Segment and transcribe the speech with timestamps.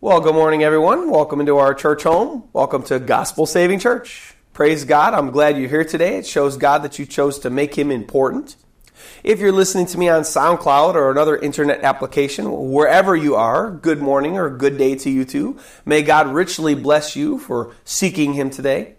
[0.00, 1.10] Well, good morning, everyone.
[1.10, 2.44] Welcome into our church home.
[2.52, 4.36] Welcome to Gospel Saving Church.
[4.52, 5.12] Praise God.
[5.12, 6.18] I'm glad you're here today.
[6.18, 8.54] It shows God that you chose to make Him important.
[9.24, 14.00] If you're listening to me on SoundCloud or another internet application, wherever you are, good
[14.00, 15.58] morning or good day to you too.
[15.84, 18.97] May God richly bless you for seeking Him today.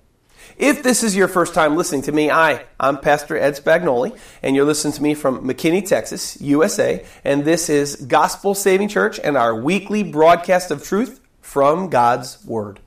[0.60, 4.58] If this is your first time listening to me, I, I'm Pastor Ed Spagnoli, and
[4.58, 9.38] you're listening to me from McKinney, Texas, USA, and this is Gospel Saving Church and
[9.38, 12.82] our weekly broadcast of truth from God's Word.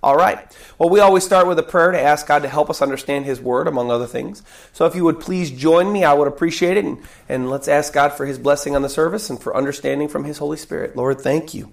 [0.00, 0.38] All right.
[0.78, 3.40] Well, we always start with a prayer to ask God to help us understand His
[3.40, 4.44] Word, among other things.
[4.72, 6.84] So if you would please join me, I would appreciate it.
[6.84, 10.22] And, and let's ask God for His blessing on the service and for understanding from
[10.22, 10.94] His Holy Spirit.
[10.94, 11.72] Lord, thank you.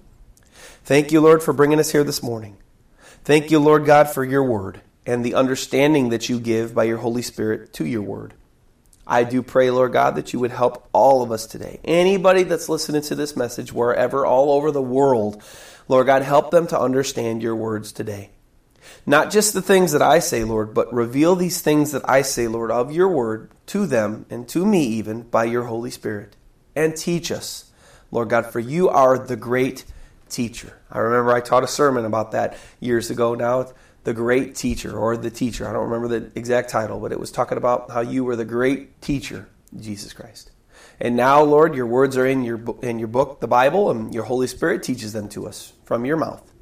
[0.82, 2.56] Thank you, Lord, for bringing us here this morning.
[3.22, 6.98] Thank you, Lord God, for your Word and the understanding that you give by your
[6.98, 8.34] Holy Spirit to your word.
[9.06, 11.78] I do pray, Lord God, that you would help all of us today.
[11.84, 15.40] Anybody that's listening to this message, wherever, all over the world,
[15.86, 18.30] Lord God, help them to understand your words today.
[19.04, 22.48] Not just the things that I say, Lord, but reveal these things that I say,
[22.48, 26.34] Lord, of your word to them and to me even by your Holy Spirit.
[26.74, 27.70] And teach us,
[28.10, 29.84] Lord God, for you are the great
[30.28, 30.80] teacher.
[30.90, 33.68] I remember I taught a sermon about that years ago now
[34.06, 35.68] the great teacher or the teacher.
[35.68, 38.44] I don't remember the exact title, but it was talking about how you were the
[38.44, 40.52] great teacher, Jesus Christ.
[41.00, 44.22] And now, Lord, your words are in your in your book, the Bible, and your
[44.22, 46.52] Holy Spirit teaches them to us from your mouth.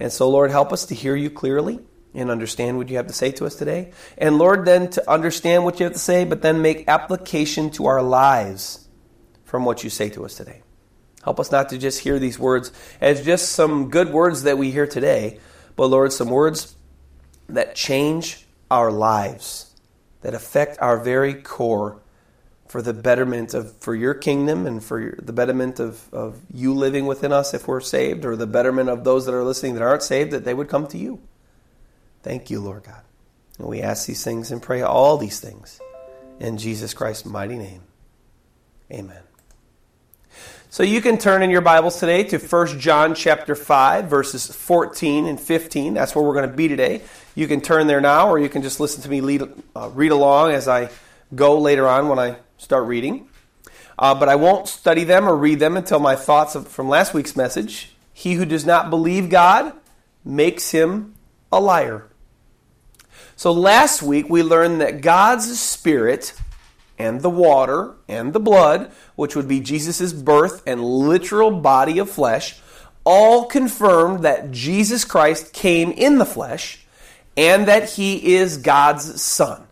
[0.00, 1.80] And so, Lord, help us to hear you clearly
[2.14, 3.92] and understand what you have to say to us today.
[4.16, 7.84] And Lord, then to understand what you have to say, but then make application to
[7.84, 8.88] our lives
[9.44, 10.62] from what you say to us today.
[11.22, 14.70] Help us not to just hear these words as just some good words that we
[14.70, 15.40] hear today,
[15.76, 16.72] but Lord, some words
[17.48, 19.74] that change our lives,
[20.22, 22.00] that affect our very core
[22.68, 26.74] for the betterment of for your kingdom and for your, the betterment of, of you
[26.74, 29.82] living within us if we're saved, or the betterment of those that are listening that
[29.82, 31.20] aren't saved, that they would come to you.
[32.22, 33.02] Thank you, Lord God.
[33.58, 35.80] And we ask these things and pray all these things
[36.40, 37.82] in Jesus Christ's mighty name.
[38.90, 39.22] Amen.
[40.76, 45.24] So you can turn in your Bibles today to 1 John chapter 5 verses 14
[45.24, 45.94] and 15.
[45.94, 47.00] That's where we're going to be today.
[47.34, 49.40] You can turn there now or you can just listen to me lead,
[49.74, 50.90] uh, read along as I
[51.34, 53.26] go later on when I start reading.
[53.98, 57.14] Uh, but I won't study them or read them until my thoughts of, from last
[57.14, 57.96] week's message.
[58.12, 59.72] He who does not believe God
[60.26, 61.14] makes him
[61.50, 62.06] a liar.
[63.34, 66.34] So last week we learned that God's Spirit
[66.98, 72.10] and the water and the blood, which would be Jesus' birth and literal body of
[72.10, 72.60] flesh,
[73.04, 76.86] all confirmed that Jesus Christ came in the flesh
[77.36, 79.66] and that he is God's Son.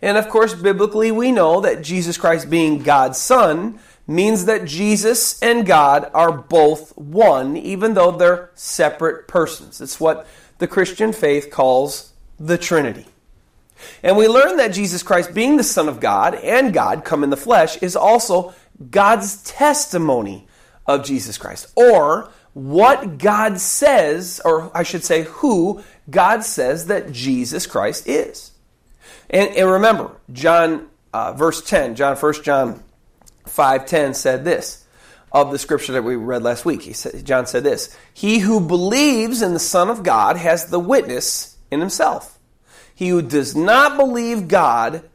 [0.00, 5.40] And of course, biblically, we know that Jesus Christ being God's Son means that Jesus
[5.42, 9.80] and God are both one, even though they're separate persons.
[9.80, 10.26] It's what
[10.58, 13.06] the Christian faith calls the Trinity.
[14.02, 17.30] And we learn that Jesus Christ, being the Son of God and God come in
[17.30, 18.54] the flesh, is also
[18.90, 20.46] God's testimony
[20.86, 27.12] of Jesus Christ, or what God says, or I should say, who God says that
[27.12, 28.52] Jesus Christ is.
[29.30, 32.82] And, and remember, John, uh, verse 10, John, 1 John
[33.46, 34.82] 5.10 said this
[35.32, 36.82] of the scripture that we read last week.
[36.82, 40.80] He said, John said this, He who believes in the Son of God has the
[40.80, 42.31] witness in himself.
[42.94, 45.08] He who does not believe God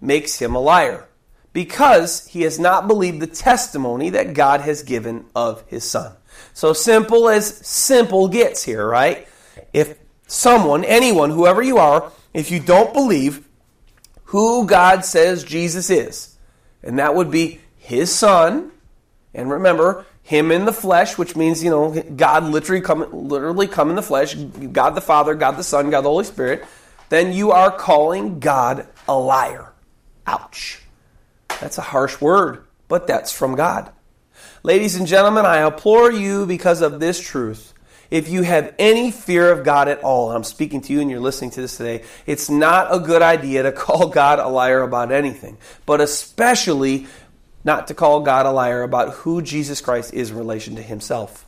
[0.00, 1.08] makes him a liar,
[1.52, 6.12] because he has not believed the testimony that God has given of his Son.
[6.54, 9.26] So simple as simple gets here, right?
[9.72, 13.48] If someone, anyone, whoever you are, if you don't believe
[14.24, 16.36] who God says Jesus is,
[16.82, 18.70] and that would be his Son,
[19.34, 23.88] and remember, him in the flesh, which means, you know, God literally come, literally come
[23.88, 26.66] in the flesh, God the Father, God the Son, God the Holy Spirit,
[27.08, 29.72] then you are calling God a liar.
[30.26, 30.82] Ouch.
[31.60, 33.90] That's a harsh word, but that's from God.
[34.62, 37.72] Ladies and gentlemen, I implore you because of this truth.
[38.10, 41.20] If you have any fear of God at all, I'm speaking to you and you're
[41.20, 45.12] listening to this today, it's not a good idea to call God a liar about
[45.12, 47.06] anything, but especially
[47.64, 51.46] not to call God a liar about who Jesus Christ is in relation to himself.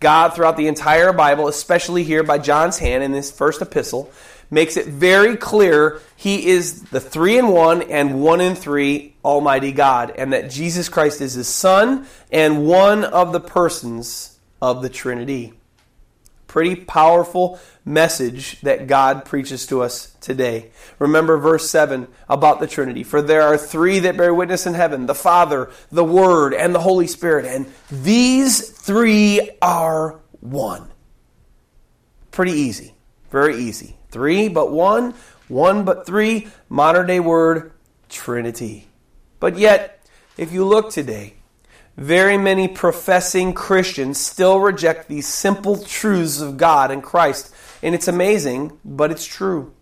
[0.00, 4.10] God, throughout the entire Bible, especially here by John's hand in this first epistle,
[4.50, 9.72] makes it very clear he is the three in one and one in three Almighty
[9.72, 14.88] God, and that Jesus Christ is his Son and one of the persons of the
[14.88, 15.52] Trinity.
[16.46, 20.70] Pretty powerful message that God preaches to us today.
[20.98, 23.02] Remember verse 7 about the Trinity.
[23.02, 26.80] For there are three that bear witness in heaven the Father, the Word, and the
[26.80, 27.44] Holy Spirit.
[27.44, 30.90] And these three are one.
[32.30, 32.94] Pretty easy.
[33.30, 33.97] Very easy.
[34.10, 35.14] Three but one,
[35.48, 36.48] one but three.
[36.68, 37.72] Modern day word,
[38.08, 38.88] Trinity.
[39.40, 40.06] But yet,
[40.36, 41.34] if you look today,
[41.96, 47.52] very many professing Christians still reject these simple truths of God and Christ.
[47.82, 49.72] And it's amazing, but it's true.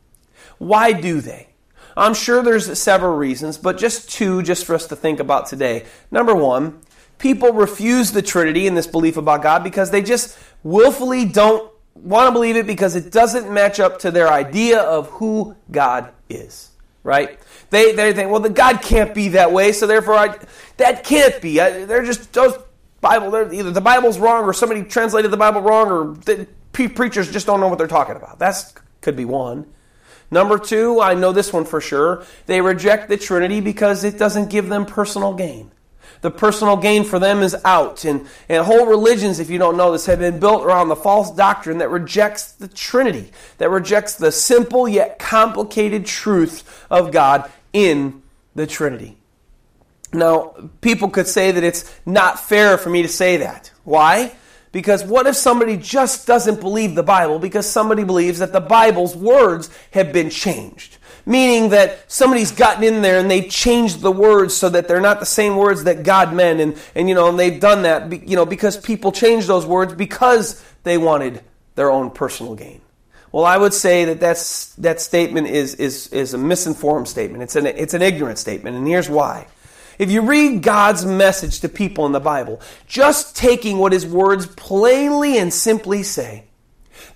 [0.59, 1.49] Why do they?
[1.97, 5.85] I'm sure there's several reasons, but just two just for us to think about today.
[6.11, 6.81] Number one,
[7.19, 11.71] people refuse the Trinity and this belief about God because they just willfully don't
[12.03, 16.13] want to believe it because it doesn't match up to their idea of who God
[16.29, 16.71] is,
[17.03, 17.39] right?
[17.71, 20.39] They they think, well, the God can't be that way, so therefore, I,
[20.77, 21.61] that can't be.
[21.61, 22.57] I, they're just those
[23.01, 23.31] Bible.
[23.31, 27.31] They're, either the Bible's wrong, or somebody translated the Bible wrong, or the pre- preachers
[27.31, 28.39] just don't know what they're talking about.
[28.39, 29.67] That's could be one.
[30.31, 32.25] Number two, I know this one for sure.
[32.47, 35.71] They reject the Trinity because it doesn't give them personal gain
[36.21, 38.05] the personal gain for them is out.
[38.05, 41.31] And, and whole religions, if you don't know this, have been built around the false
[41.31, 48.23] doctrine that rejects the Trinity, that rejects the simple yet complicated truth of God in
[48.55, 49.17] the Trinity.
[50.13, 53.71] Now, people could say that it's not fair for me to say that.
[53.85, 54.33] Why?
[54.73, 59.17] Because what if somebody just doesn't believe the Bible because somebody believes that the Bible's
[59.17, 60.96] words have been changed?
[61.27, 65.19] Meaning that somebody's gotten in there and they changed the words so that they're not
[65.19, 68.37] the same words that God meant, and, and you know, and they've done that, you
[68.37, 71.43] know, because people changed those words because they wanted
[71.75, 72.81] their own personal gain.
[73.33, 77.43] Well, I would say that that's, that statement is, is, is a misinformed statement.
[77.43, 79.49] It's an, it's an ignorant statement, and here's why.
[79.99, 84.47] If you read God's message to people in the Bible, just taking what his words
[84.47, 86.45] plainly and simply say,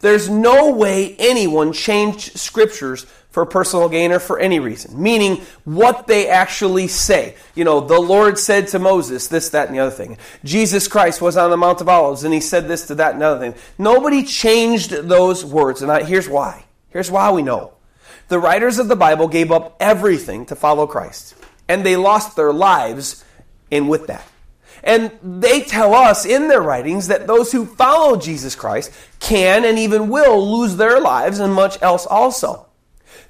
[0.01, 6.07] there's no way anyone changed scriptures for personal gain or for any reason, meaning what
[6.07, 7.37] they actually say.
[7.55, 10.19] You know, the Lord said to Moses this, that, and the other thing.
[10.45, 13.23] Jesus Christ was on the Mount of Olives and he said this to that and
[13.23, 13.61] other thing.
[13.79, 16.65] Nobody changed those words, and I, here's why.
[16.89, 17.75] Here's why we know.
[18.29, 21.35] The writers of the Bible gave up everything to follow Christ,
[21.69, 23.25] and they lost their lives
[23.71, 24.27] in with that.
[24.83, 29.79] And they tell us in their writings that those who follow Jesus Christ can and
[29.79, 32.67] even will lose their lives and much else also.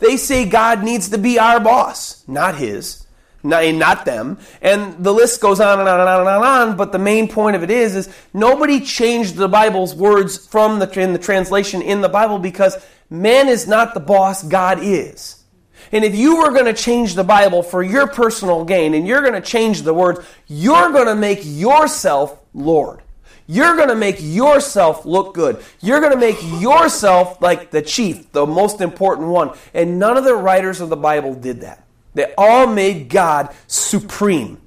[0.00, 3.06] They say God needs to be our boss, not his,
[3.42, 4.38] not, not them.
[4.60, 6.76] And the list goes on and on and on and on.
[6.76, 11.00] But the main point of it is, is nobody changed the Bible's words from the,
[11.00, 12.76] in the translation in the Bible because
[13.08, 15.44] man is not the boss, God is.
[15.92, 19.22] And if you were going to change the Bible for your personal gain and you're
[19.22, 23.02] going to change the words, you're going to make yourself Lord.
[23.50, 25.60] You're going to make yourself look good.
[25.80, 29.58] You're going to make yourself like the chief, the most important one.
[29.74, 31.84] And none of the writers of the Bible did that.
[32.14, 34.60] They all made God supreme.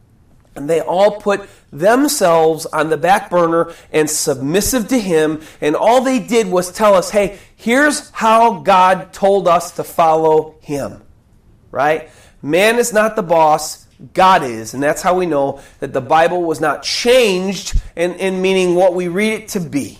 [0.53, 5.41] And they all put themselves on the back burner and submissive to Him.
[5.62, 10.56] And all they did was tell us, hey, here's how God told us to follow
[10.59, 11.01] Him.
[11.71, 12.09] Right?
[12.41, 13.82] Man is not the boss.
[14.14, 14.74] God is.
[14.74, 18.94] And that's how we know that the Bible was not changed in, in meaning what
[18.94, 19.98] we read it to be.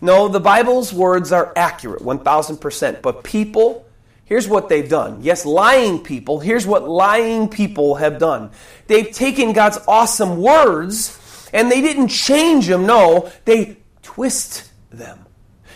[0.00, 3.02] No, the Bible's words are accurate, 1000%.
[3.02, 3.86] But people,
[4.24, 5.22] here's what they've done.
[5.22, 8.50] Yes, lying people, here's what lying people have done.
[8.88, 12.84] They've taken God's awesome words and they didn't change them.
[12.84, 15.22] No, they twist them.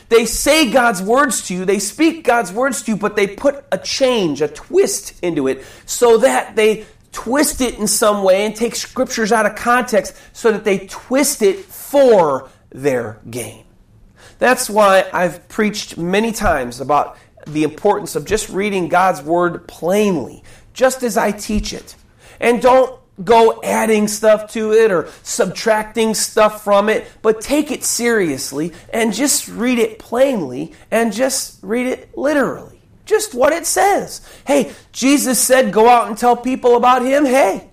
[0.08, 3.64] They say God's words to you, they speak God's words to you, but they put
[3.72, 6.86] a change, a twist into it so that they
[7.16, 11.40] twist it in some way and take scriptures out of context so that they twist
[11.40, 13.64] it for their gain.
[14.38, 20.44] That's why I've preached many times about the importance of just reading God's word plainly,
[20.74, 21.96] just as I teach it.
[22.38, 27.82] And don't go adding stuff to it or subtracting stuff from it, but take it
[27.82, 32.75] seriously and just read it plainly and just read it literally
[33.06, 34.20] just what it says.
[34.46, 37.24] Hey, Jesus said, go out and tell people about him.
[37.24, 37.70] Hey,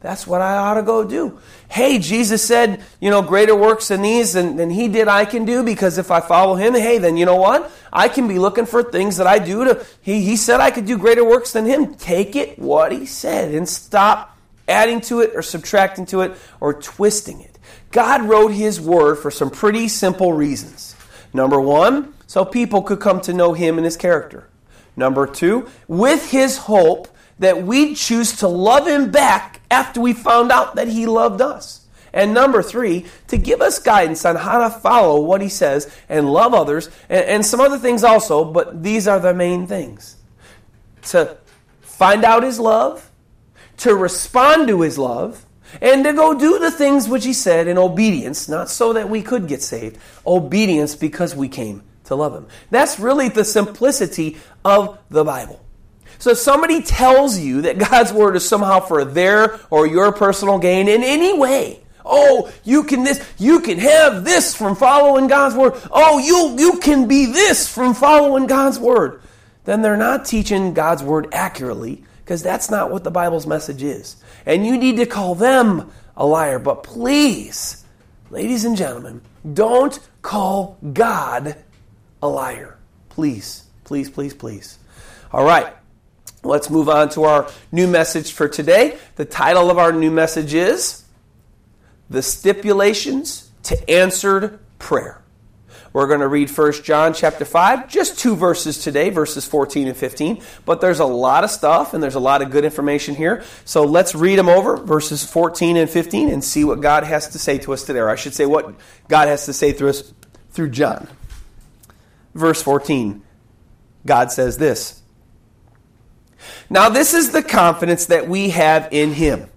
[0.00, 1.40] that's what I ought to go do.
[1.68, 5.46] Hey, Jesus said, you know, greater works than these than, than he did I can
[5.46, 7.72] do because if I follow him, hey, then you know what?
[7.90, 10.84] I can be looking for things that I do to, he, he said I could
[10.84, 11.94] do greater works than him.
[11.94, 14.36] Take it what he said and stop
[14.68, 17.58] adding to it or subtracting to it or twisting it.
[17.90, 20.94] God wrote his word for some pretty simple reasons.
[21.32, 24.48] Number one, so people could come to know him and his character.
[24.96, 27.08] Number two, with his hope
[27.38, 31.86] that we'd choose to love him back after we found out that he loved us.
[32.12, 36.32] And number three, to give us guidance on how to follow what he says and
[36.32, 40.16] love others and, and some other things also, but these are the main things.
[41.08, 41.36] To
[41.80, 43.10] find out his love,
[43.78, 45.44] to respond to his love,
[45.82, 49.20] and to go do the things which he said in obedience, not so that we
[49.20, 52.46] could get saved, obedience because we came to love him.
[52.70, 55.64] That's really the simplicity of the Bible.
[56.18, 60.58] So if somebody tells you that God's word is somehow for their or your personal
[60.58, 65.54] gain in any way, oh, you can this, you can have this from following God's
[65.54, 65.74] word.
[65.90, 69.20] Oh, you you can be this from following God's word.
[69.64, 74.16] Then they're not teaching God's word accurately because that's not what the Bible's message is.
[74.46, 76.58] And you need to call them a liar.
[76.58, 77.84] But please,
[78.30, 81.56] ladies and gentlemen, don't call God
[82.24, 82.78] a liar.
[83.10, 84.78] Please, please, please, please.
[85.30, 85.72] All right.
[86.42, 88.98] Let's move on to our new message for today.
[89.16, 91.04] The title of our new message is
[92.08, 95.22] The Stipulations to Answered Prayer.
[95.92, 99.96] We're going to read 1 John chapter 5, just two verses today, verses 14 and
[99.96, 100.42] 15.
[100.64, 103.44] But there's a lot of stuff and there's a lot of good information here.
[103.64, 107.38] So let's read them over, verses 14 and 15, and see what God has to
[107.38, 108.00] say to us today.
[108.00, 108.74] Or I should say what
[109.08, 110.12] God has to say through us
[110.50, 111.08] through John.
[112.34, 113.22] Verse 14.
[114.04, 115.02] God says this.
[116.68, 119.48] Now, this is the confidence that we have in Him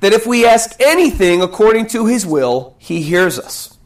[0.00, 3.76] that if we ask anything according to His will, He hears us.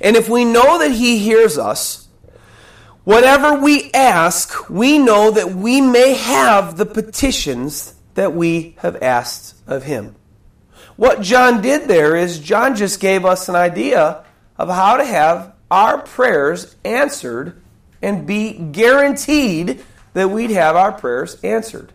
[0.00, 2.08] And if we know that He hears us,
[3.04, 9.56] whatever we ask, we know that we may have the petitions that we have asked
[9.66, 10.14] of Him.
[10.96, 14.24] What John did there is John just gave us an idea
[14.58, 17.60] of how to have our prayers answered
[18.02, 21.90] and be guaranteed that we'd have our prayers answered.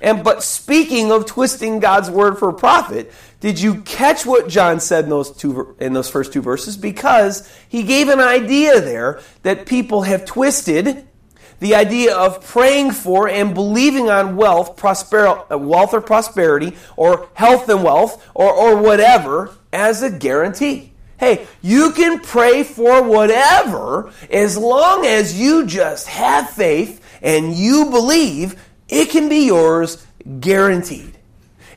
[0.00, 5.04] And but speaking of twisting God's word for profit, did you catch what John said
[5.04, 6.78] in those two in those first two verses?
[6.78, 11.06] Because he gave an idea there that people have twisted
[11.58, 17.68] the idea of praying for and believing on wealth, prosper, wealth or prosperity, or health
[17.68, 20.89] and wealth, or, or whatever as a guarantee.
[21.20, 27.90] Hey, you can pray for whatever as long as you just have faith and you
[27.90, 28.58] believe,
[28.88, 30.02] it can be yours
[30.40, 31.18] guaranteed.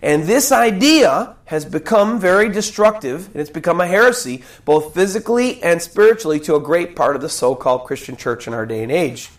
[0.01, 5.81] And this idea has become very destructive, and it's become a heresy, both physically and
[5.81, 8.93] spiritually, to a great part of the so called Christian church in our day and
[8.93, 9.29] age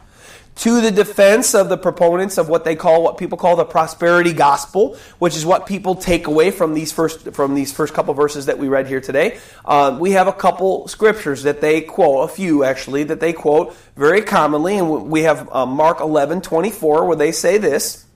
[0.56, 4.32] to the defense of the proponents of what they call what people call the prosperity
[4.32, 8.46] gospel, which is what people take away from these first from these first couple verses
[8.46, 9.38] that we read here today.
[9.64, 13.74] Uh, we have a couple scriptures that they quote, a few actually that they quote
[13.96, 18.06] very commonly, and we have uh, Mark eleven twenty four where they say this: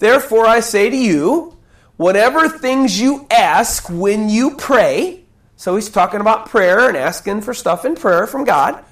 [0.00, 1.56] "Therefore I say to you,
[1.96, 5.24] whatever things you ask when you pray."
[5.56, 8.84] So he's talking about prayer and asking for stuff in prayer from God.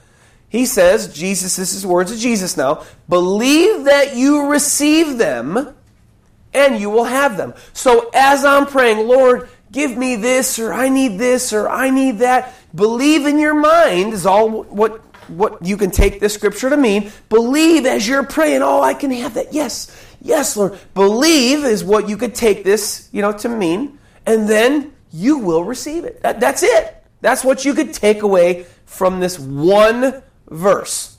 [0.53, 5.75] He says, Jesus, this is words of Jesus now, believe that you receive them
[6.53, 7.55] and you will have them.
[7.73, 12.19] So as I'm praying, Lord, give me this, or I need this, or I need
[12.19, 16.77] that, believe in your mind is all what, what you can take this scripture to
[16.77, 17.11] mean.
[17.31, 19.55] Believe as you're praying, oh, I can have that.
[19.55, 19.91] Yes,
[20.21, 20.79] yes, Lord.
[20.93, 25.65] Believe is what you could take this, you know, to mean, and then you will
[25.65, 26.21] receive it.
[26.21, 26.95] That, that's it.
[27.23, 31.19] That's what you could take away from this one verse.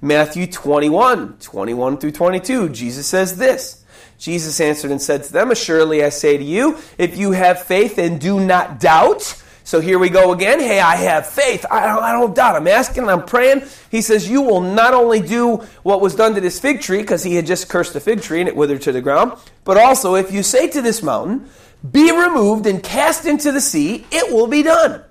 [0.00, 3.84] Matthew 21, 21 through 22, Jesus says this.
[4.18, 7.98] Jesus answered and said to them, Assuredly I say to you, if you have faith
[7.98, 10.60] and do not doubt, so here we go again.
[10.60, 11.64] Hey, I have faith.
[11.70, 12.56] I don't, I don't doubt.
[12.56, 13.62] I'm asking, I'm praying.
[13.90, 17.22] He says, You will not only do what was done to this fig tree, because
[17.22, 19.32] he had just cursed the fig tree and it withered to the ground,
[19.64, 21.48] but also if you say to this mountain,
[21.88, 25.04] Be removed and cast into the sea, it will be done.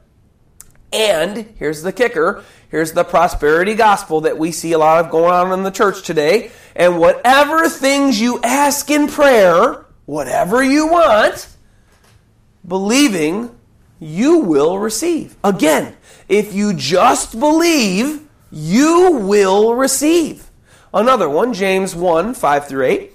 [0.94, 5.34] And here's the kicker Here's the prosperity gospel that we see a lot of going
[5.34, 6.52] on in the church today.
[6.74, 11.50] And whatever things you ask in prayer, whatever you want,
[12.66, 13.54] believing,
[14.00, 15.36] you will receive.
[15.44, 15.98] Again,
[16.30, 20.50] if you just believe, you will receive.
[20.94, 23.12] Another one, James 1 5 through 8.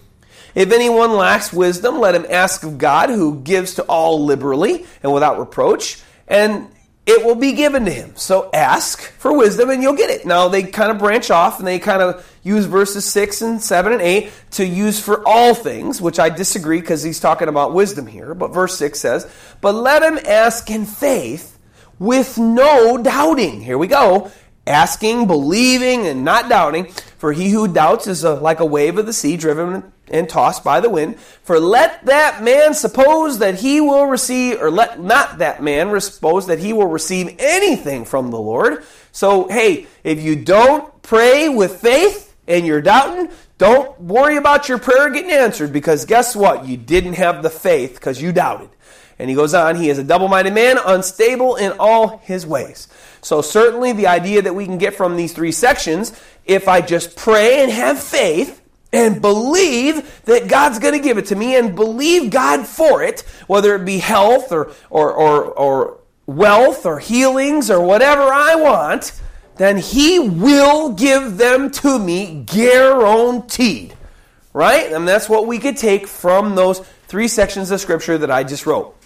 [0.55, 5.15] If anyone lacks wisdom, let him ask of God, who gives to all liberally and
[5.15, 6.69] without reproach, and
[7.07, 8.13] it will be given to him.
[8.17, 10.27] So ask for wisdom and you'll get it.
[10.27, 13.93] Now they kind of branch off and they kind of use verses 6 and 7
[13.93, 18.09] and 8 to use for all things, which I disagree because he's talking about wisdom
[18.09, 18.35] here.
[18.35, 21.59] But verse 6 says, But let him ask in faith
[22.01, 23.61] with no doubting.
[23.61, 24.33] Here we go.
[24.67, 26.87] Asking, believing, and not doubting.
[27.19, 30.63] For he who doubts is a, like a wave of the sea driven and tossed
[30.63, 31.19] by the wind.
[31.19, 36.47] For let that man suppose that he will receive, or let not that man suppose
[36.47, 38.85] that he will receive anything from the Lord.
[39.13, 44.79] So, hey, if you don't pray with faith and you're doubting, don't worry about your
[44.79, 46.67] prayer getting answered because guess what?
[46.67, 48.69] You didn't have the faith because you doubted.
[49.19, 52.89] And he goes on, he is a double minded man, unstable in all his ways.
[53.27, 56.13] So, certainly, the idea that we can get from these three sections,
[56.45, 61.27] if I just pray and have faith, and believe that God's going to give it
[61.27, 65.99] to me and believe God for it, whether it be health or, or, or, or
[66.27, 69.21] wealth or healings or whatever I want,
[69.57, 73.97] then He will give them to me guaranteed.
[74.53, 74.93] Right?
[74.93, 76.79] And that's what we could take from those
[77.09, 78.97] three sections of Scripture that I just wrote.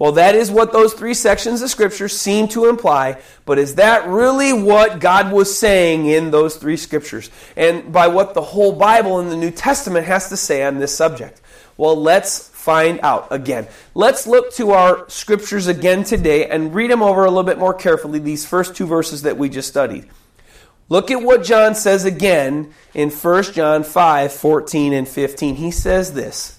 [0.00, 4.08] Well, that is what those three sections of Scripture seem to imply, but is that
[4.08, 7.30] really what God was saying in those three Scriptures?
[7.54, 10.96] And by what the whole Bible and the New Testament has to say on this
[10.96, 11.42] subject?
[11.76, 13.68] Well, let's find out again.
[13.94, 17.74] Let's look to our Scriptures again today and read them over a little bit more
[17.74, 20.08] carefully, these first two verses that we just studied.
[20.88, 25.56] Look at what John says again in 1 John 5 14 and 15.
[25.56, 26.58] He says this.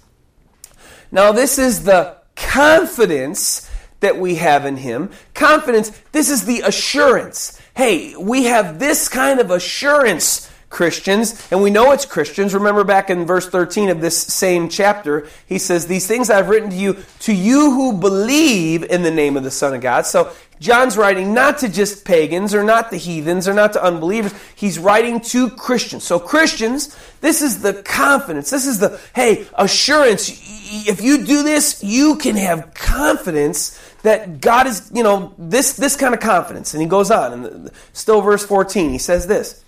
[1.11, 3.69] Now, this is the confidence
[4.01, 5.11] that we have in Him.
[5.33, 7.61] Confidence, this is the assurance.
[7.75, 12.53] Hey, we have this kind of assurance, Christians, and we know it's Christians.
[12.53, 16.69] Remember back in verse 13 of this same chapter, he says, These things I've written
[16.71, 20.05] to you, to you who believe in the name of the Son of God.
[20.05, 24.31] So John's writing not to just pagans or not the heathens or not to unbelievers.
[24.55, 26.03] He's writing to Christians.
[26.03, 28.51] So, Christians, this is the confidence.
[28.51, 30.29] This is the, hey, assurance.
[30.73, 35.95] If you do this, you can have confidence that God is, you know, this, this
[35.95, 36.73] kind of confidence.
[36.73, 37.33] And he goes on.
[37.33, 39.63] And still, verse 14, he says this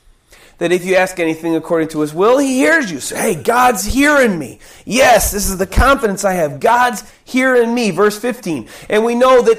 [0.60, 3.00] that if you ask anything according to his will, he hears you.
[3.00, 4.60] So, hey, God's hearing me.
[4.86, 6.60] Yes, this is the confidence I have.
[6.60, 7.91] God's hearing me.
[7.91, 8.69] Verse 15.
[8.89, 9.57] And we know that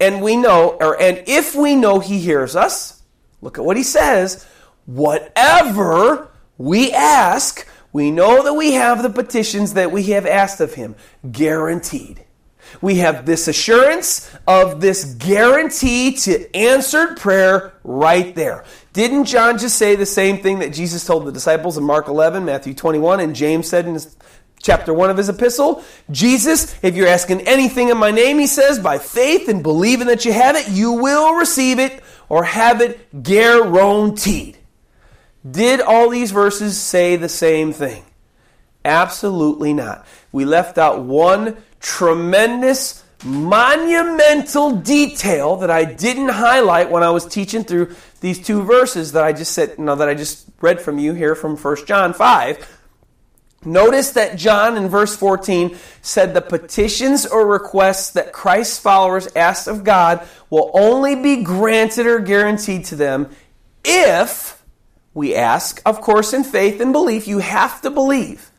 [0.00, 3.02] and we know, or and if we know he hears us,
[3.40, 4.46] look at what he says,
[4.86, 7.66] whatever we ask,
[7.98, 10.94] we know that we have the petitions that we have asked of him,
[11.30, 12.24] guaranteed.
[12.80, 18.64] We have this assurance of this guarantee to answered prayer right there.
[18.92, 22.44] Didn't John just say the same thing that Jesus told the disciples in Mark 11,
[22.44, 24.16] Matthew 21, and James said in his
[24.62, 25.82] chapter 1 of his epistle.
[26.12, 30.24] Jesus, if you're asking anything in my name, he says, by faith and believing that
[30.24, 34.57] you have it, you will receive it or have it guaranteed.
[35.48, 38.04] Did all these verses say the same thing?
[38.84, 40.06] Absolutely not.
[40.32, 47.64] We left out one tremendous, monumental detail that I didn't highlight when I was teaching
[47.64, 50.98] through these two verses that I just said, you know, that I just read from
[50.98, 52.78] you here from 1 John 5
[53.64, 59.66] Notice that John in verse 14 said the petitions or requests that Christ's followers ask
[59.66, 63.28] of God will only be granted or guaranteed to them
[63.84, 64.57] if
[65.18, 67.26] we ask, of course, in faith and belief.
[67.26, 68.52] You have to believe.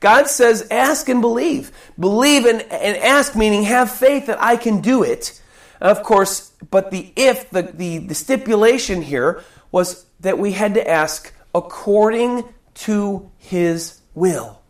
[0.00, 1.72] God says, ask and believe.
[1.98, 5.40] Believe and, and ask, meaning have faith that I can do it.
[5.80, 10.88] Of course, but the if, the, the, the stipulation here was that we had to
[10.88, 14.60] ask according to his will.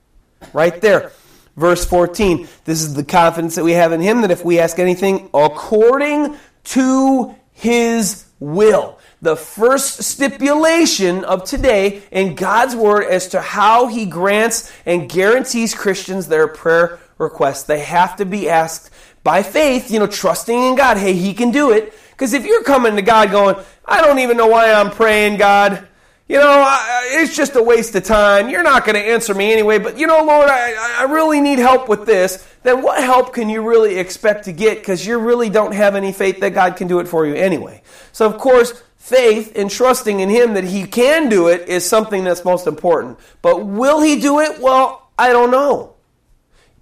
[0.53, 1.11] Right there.
[1.57, 2.49] Verse 14.
[2.65, 6.37] This is the confidence that we have in Him that if we ask anything according
[6.65, 8.99] to His will.
[9.23, 15.75] The first stipulation of today in God's Word as to how He grants and guarantees
[15.75, 17.63] Christians their prayer requests.
[17.63, 18.91] They have to be asked
[19.23, 20.97] by faith, you know, trusting in God.
[20.97, 21.95] Hey, He can do it.
[22.11, 25.87] Because if you're coming to God going, I don't even know why I'm praying, God,
[26.29, 28.49] you know, I, it's just a waste of time.
[28.49, 31.59] You're not going to answer me anyway, but you know, Lord, I, I really need
[31.59, 32.49] help with this.
[32.63, 36.13] Then what help can you really expect to get because you really don't have any
[36.13, 37.83] faith that God can do it for you anyway?
[38.13, 42.23] So, of course, faith and trusting in Him that He can do it is something
[42.23, 43.19] that's most important.
[43.43, 44.61] But will He do it?
[44.61, 45.93] Well, I don't know.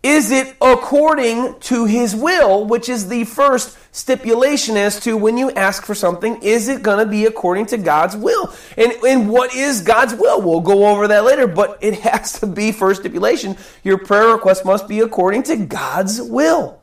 [0.02, 5.50] Is it according to his will, which is the first stipulation as to when you
[5.50, 8.50] ask for something, is it going to be according to God's will?
[8.78, 10.40] And, and what is God's will?
[10.40, 13.58] We'll go over that later, but it has to be first stipulation.
[13.84, 16.79] Your prayer request must be according to God's will.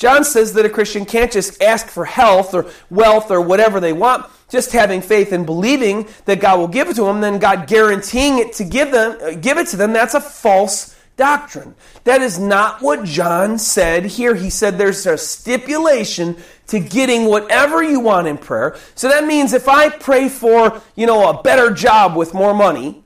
[0.00, 3.92] John says that a Christian can't just ask for health or wealth or whatever they
[3.92, 7.66] want, just having faith and believing that God will give it to them, then God
[7.66, 9.92] guaranteeing it to give them, uh, give it to them.
[9.92, 11.74] That's a false doctrine.
[12.04, 14.34] That is not what John said here.
[14.34, 18.78] He said there's a stipulation to getting whatever you want in prayer.
[18.94, 23.04] So that means if I pray for, you know, a better job with more money,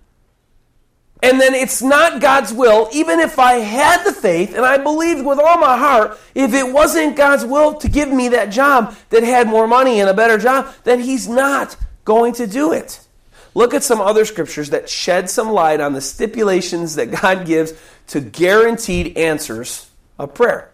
[1.24, 5.24] and then it's not God's will, even if I had the faith and I believed
[5.24, 9.22] with all my heart, if it wasn't God's will to give me that job that
[9.22, 13.00] had more money and a better job, then He's not going to do it.
[13.54, 17.72] Look at some other scriptures that shed some light on the stipulations that God gives
[18.08, 20.70] to guaranteed answers of prayer.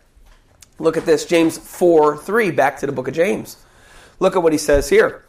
[0.81, 3.57] Look at this, James 4 3, back to the book of James.
[4.19, 5.25] Look at what he says here.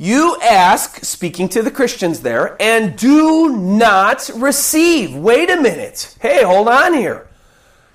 [0.00, 5.16] You ask, speaking to the Christians there, and do not receive.
[5.16, 6.16] Wait a minute.
[6.20, 7.26] Hey, hold on here.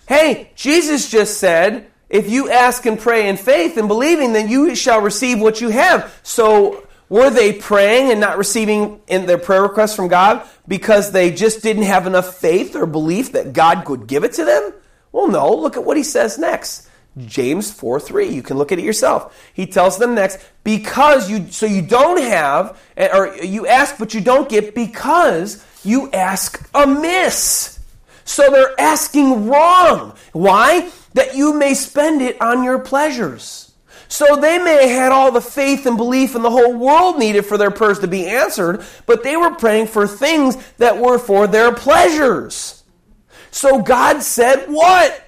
[0.05, 4.75] Hey, Jesus just said, if you ask and pray in faith and believing, then you
[4.75, 6.13] shall receive what you have.
[6.23, 11.31] So, were they praying and not receiving in their prayer requests from God because they
[11.31, 14.73] just didn't have enough faith or belief that God could give it to them?
[15.13, 15.53] Well, no.
[15.53, 16.89] Look at what he says next.
[17.17, 18.28] James 4 3.
[18.28, 19.36] You can look at it yourself.
[19.54, 24.21] He tells them next, because you, so you don't have, or you ask but you
[24.21, 27.80] don't get because you ask amiss.
[28.26, 30.15] So they're asking wrong.
[30.32, 30.89] Why?
[31.13, 33.71] That you may spend it on your pleasures.
[34.08, 37.45] So they may have had all the faith and belief in the whole world needed
[37.45, 41.47] for their prayers to be answered, but they were praying for things that were for
[41.47, 42.84] their pleasures.
[43.49, 45.22] So God said, What?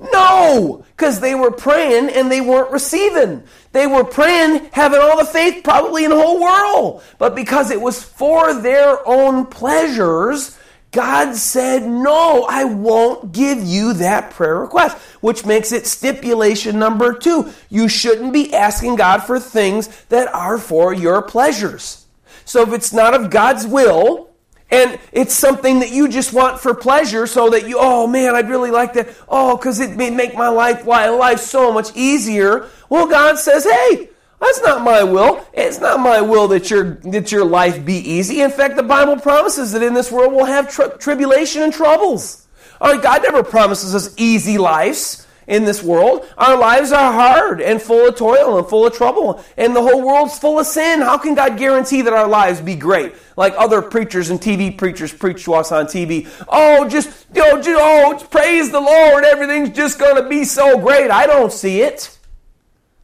[0.00, 3.44] No, because they were praying and they weren't receiving.
[3.72, 7.02] They were praying, having all the faith probably in the whole world.
[7.18, 10.58] But because it was for their own pleasures,
[10.90, 17.12] God said, No, I won't give you that prayer request, which makes it stipulation number
[17.12, 17.50] two.
[17.68, 22.06] You shouldn't be asking God for things that are for your pleasures.
[22.44, 24.30] So if it's not of God's will,
[24.70, 28.48] and it's something that you just want for pleasure so that you oh man i'd
[28.48, 29.08] really like that.
[29.28, 32.68] Oh because it may make my life my life so much easier.
[32.88, 35.46] Well god says hey that's not my will.
[35.54, 38.40] It's not my will that your that your life be easy.
[38.42, 42.46] In fact the bible promises that in this world we'll have tri- tribulation and troubles.
[42.80, 46.26] All right god never promises us easy lives in this world.
[46.36, 50.06] Our lives are hard and full of toil and full of trouble, and the whole
[50.06, 51.00] world's full of sin.
[51.00, 53.14] How can God guarantee that our lives be great?
[53.36, 56.28] Like other preachers and TV preachers preach to us on TV.
[56.48, 59.24] Oh, just, you just, oh, praise the Lord.
[59.24, 61.10] Everything's just going to be so great.
[61.10, 62.16] I don't see it.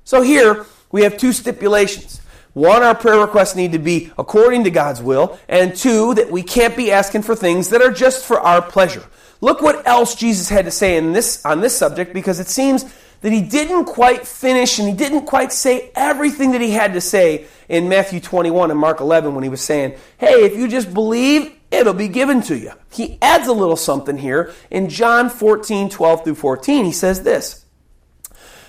[0.04, 2.20] So here we have two stipulations.
[2.52, 6.42] One, our prayer requests need to be according to God's will, and two, that we
[6.42, 9.04] can't be asking for things that are just for our pleasure.
[9.40, 12.84] Look what else Jesus had to say in this, on this subject because it seems
[13.22, 17.00] that he didn't quite finish and he didn't quite say everything that he had to
[17.00, 20.92] say in Matthew 21 and Mark 11 when he was saying, Hey, if you just
[20.92, 22.72] believe, it'll be given to you.
[22.90, 26.84] He adds a little something here in John 14, 12 through 14.
[26.84, 27.64] He says this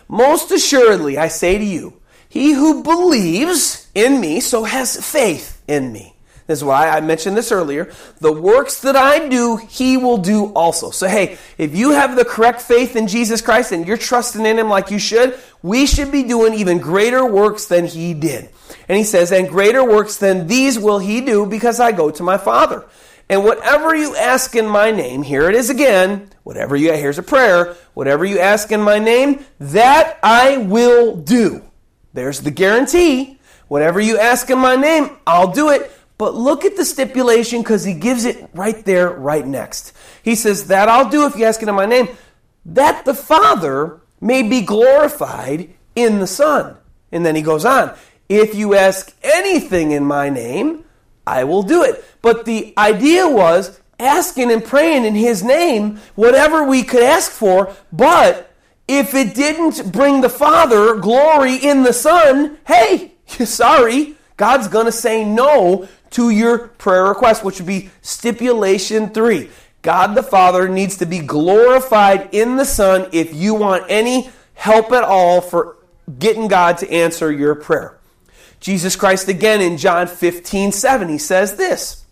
[0.08, 5.92] Most assuredly, I say to you, he who believes in me, so has faith in
[5.92, 6.16] me.
[6.52, 7.90] This is why I mentioned this earlier.
[8.20, 10.92] The works that I do, he will do also.
[10.92, 14.60] So, hey, if you have the correct faith in Jesus Christ and you're trusting in
[14.60, 18.50] him like you should, we should be doing even greater works than he did.
[18.90, 22.22] And he says, and greater works than these will he do because I go to
[22.22, 22.86] my Father.
[23.30, 26.32] And whatever you ask in my name, here it is again.
[26.44, 27.78] Whatever you, here's a prayer.
[27.94, 31.64] Whatever you ask in my name, that I will do.
[32.12, 33.40] There's the guarantee.
[33.70, 35.90] Whatever you ask in my name, I'll do it.
[36.22, 39.92] But look at the stipulation because he gives it right there, right next.
[40.22, 42.10] He says, That I'll do if you ask it in my name,
[42.64, 46.78] that the Father may be glorified in the Son.
[47.12, 47.98] And then he goes on,
[48.30, 50.86] If you ask anything in my name,
[51.26, 52.06] I will do it.
[52.22, 57.76] But the idea was asking and praying in his name whatever we could ask for,
[57.92, 58.54] but
[58.88, 64.92] if it didn't bring the Father glory in the Son, hey, sorry, God's going to
[64.92, 69.50] say no to your prayer request, which would be stipulation three.
[69.82, 74.92] God the Father needs to be glorified in the Son if you want any help
[74.92, 75.78] at all for
[76.20, 77.98] getting God to answer your prayer.
[78.60, 82.06] Jesus Christ again in John 15, 7, he says this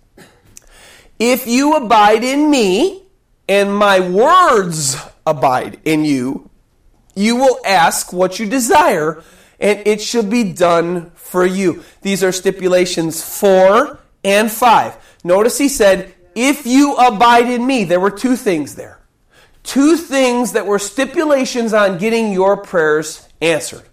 [1.19, 3.03] If you abide in me
[3.47, 6.49] and my words abide in you,
[7.15, 9.23] you will ask what you desire,
[9.59, 11.83] and it should be done for you.
[12.01, 15.19] These are stipulations 4 and 5.
[15.23, 17.83] Notice he said, If you abide in me.
[17.83, 18.99] There were two things there.
[19.63, 23.83] Two things that were stipulations on getting your prayers answered.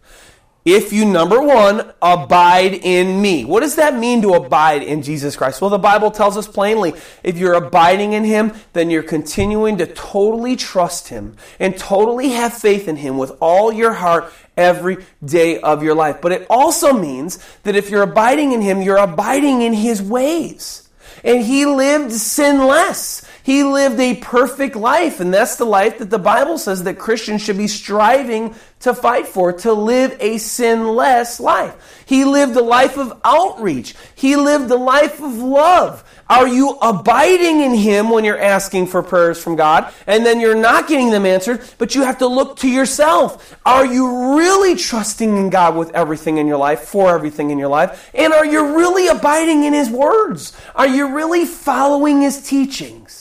[0.66, 3.44] If you, number one, abide in me.
[3.44, 5.60] What does that mean to abide in Jesus Christ?
[5.60, 9.86] Well, the Bible tells us plainly if you're abiding in Him, then you're continuing to
[9.86, 15.60] totally trust Him and totally have faith in Him with all your heart every day
[15.60, 16.20] of your life.
[16.20, 20.82] But it also means that if you're abiding in Him, you're abiding in His ways.
[21.24, 23.25] and he lived sinless.
[23.46, 27.42] He lived a perfect life, and that's the life that the Bible says that Christians
[27.42, 32.02] should be striving to fight for, to live a sinless life.
[32.06, 33.94] He lived a life of outreach.
[34.16, 36.02] He lived a life of love.
[36.28, 40.56] Are you abiding in Him when you're asking for prayers from God and then you're
[40.56, 43.56] not getting them answered, but you have to look to yourself?
[43.64, 47.68] Are you really trusting in God with everything in your life, for everything in your
[47.68, 48.10] life?
[48.12, 50.52] And are you really abiding in His words?
[50.74, 53.15] Are you really following His teachings?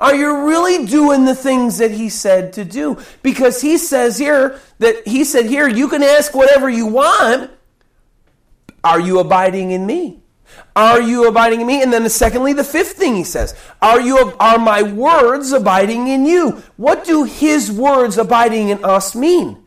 [0.00, 2.96] Are you really doing the things that he said to do?
[3.22, 7.50] Because he says here that he said here, you can ask whatever you want.
[8.82, 10.22] Are you abiding in me?
[10.74, 11.82] Are you abiding in me?
[11.82, 16.24] And then secondly, the fifth thing he says, are you are my words abiding in
[16.24, 16.62] you?
[16.78, 19.62] What do his words abiding in us mean?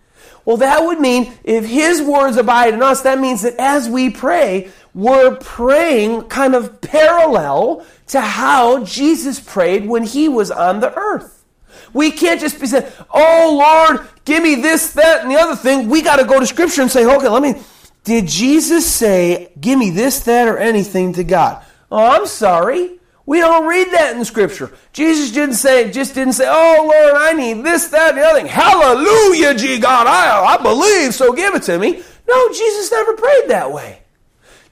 [0.46, 4.10] Well, that would mean if his words abide in us, that means that as we
[4.10, 10.94] pray, we're praying kind of parallel to how Jesus prayed when he was on the
[10.96, 11.46] earth.
[11.94, 15.90] We can't just be saying, oh Lord, give me this, that, and the other thing.
[15.90, 17.62] We got to go to Scripture and say, okay, let me.
[18.04, 21.64] Did Jesus say, give me this, that, or anything to God?
[21.92, 23.00] Oh, I'm sorry.
[23.26, 24.74] We don't read that in Scripture.
[24.92, 28.40] Jesus didn't say, just didn't say, oh Lord, I need this, that, and the other
[28.40, 28.48] thing.
[28.48, 32.04] Hallelujah, gee God, I, I believe, so give it to me.
[32.28, 34.03] No, Jesus never prayed that way.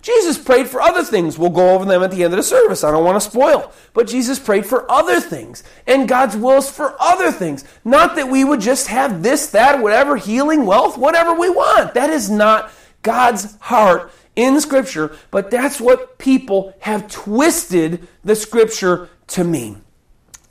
[0.02, 1.38] Jesus prayed for other things.
[1.38, 2.84] We'll go over them at the end of the service.
[2.84, 3.72] I don't want to spoil.
[3.94, 5.64] But Jesus prayed for other things.
[5.86, 7.64] And God's will is for other things.
[7.86, 11.94] Not that we would just have this, that, whatever, healing, wealth, whatever we want.
[11.94, 12.72] That is not
[13.04, 15.16] God's heart in Scripture.
[15.30, 19.84] But that's what people have twisted the Scripture to mean.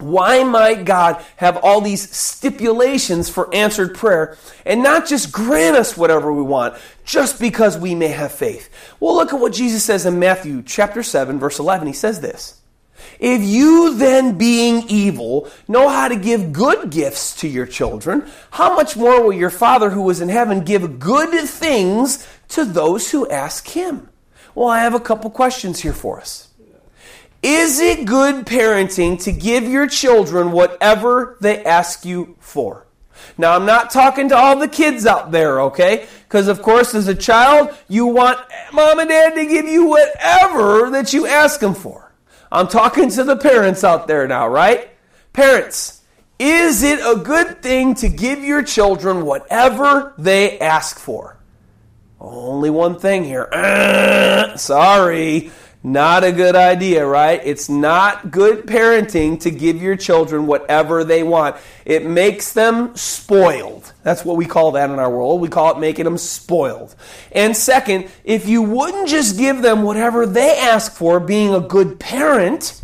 [0.03, 5.97] Why might God have all these stipulations for answered prayer and not just grant us
[5.97, 8.69] whatever we want just because we may have faith?
[8.99, 11.87] Well, look at what Jesus says in Matthew chapter 7 verse 11.
[11.87, 12.61] He says this.
[13.19, 18.75] If you then being evil know how to give good gifts to your children, how
[18.75, 23.29] much more will your Father who is in heaven give good things to those who
[23.29, 24.09] ask him?
[24.55, 26.50] Well, I have a couple questions here for us.
[27.42, 32.87] Is it good parenting to give your children whatever they ask you for?
[33.38, 36.07] Now, I'm not talking to all the kids out there, okay?
[36.24, 38.38] Because, of course, as a child, you want
[38.72, 42.12] mom and dad to give you whatever that you ask them for.
[42.53, 44.90] I'm talking to the parents out there now, right?
[45.33, 46.03] Parents,
[46.38, 51.38] is it a good thing to give your children whatever they ask for?
[52.20, 53.48] Only one thing here.
[53.50, 55.50] Uh, sorry.
[55.83, 57.40] Not a good idea, right?
[57.43, 61.57] It's not good parenting to give your children whatever they want.
[61.87, 63.90] It makes them spoiled.
[64.03, 65.40] That's what we call that in our world.
[65.40, 66.95] We call it making them spoiled.
[67.33, 71.99] And second, if you wouldn't just give them whatever they ask for, being a good
[71.99, 72.83] parent,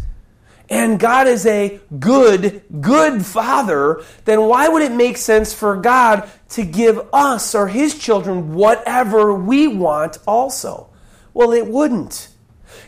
[0.71, 6.29] and God is a good, good father, then why would it make sense for God
[6.51, 10.89] to give us or his children whatever we want also?
[11.35, 12.29] Well, it wouldn't.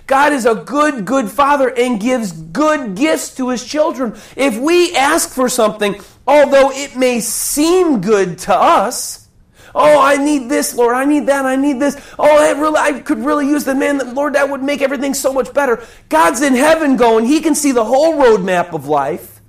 [0.09, 4.17] God is a good, good father and gives good gifts to his children.
[4.37, 9.29] If we ask for something, although it may seem good to us,
[9.75, 11.95] oh, I need this, Lord, I need that, I need this.
[12.19, 15.13] Oh, I really, I could really use the man that, Lord, that would make everything
[15.13, 15.85] so much better.
[16.09, 19.43] God's in heaven going, he can see the whole roadmap of life.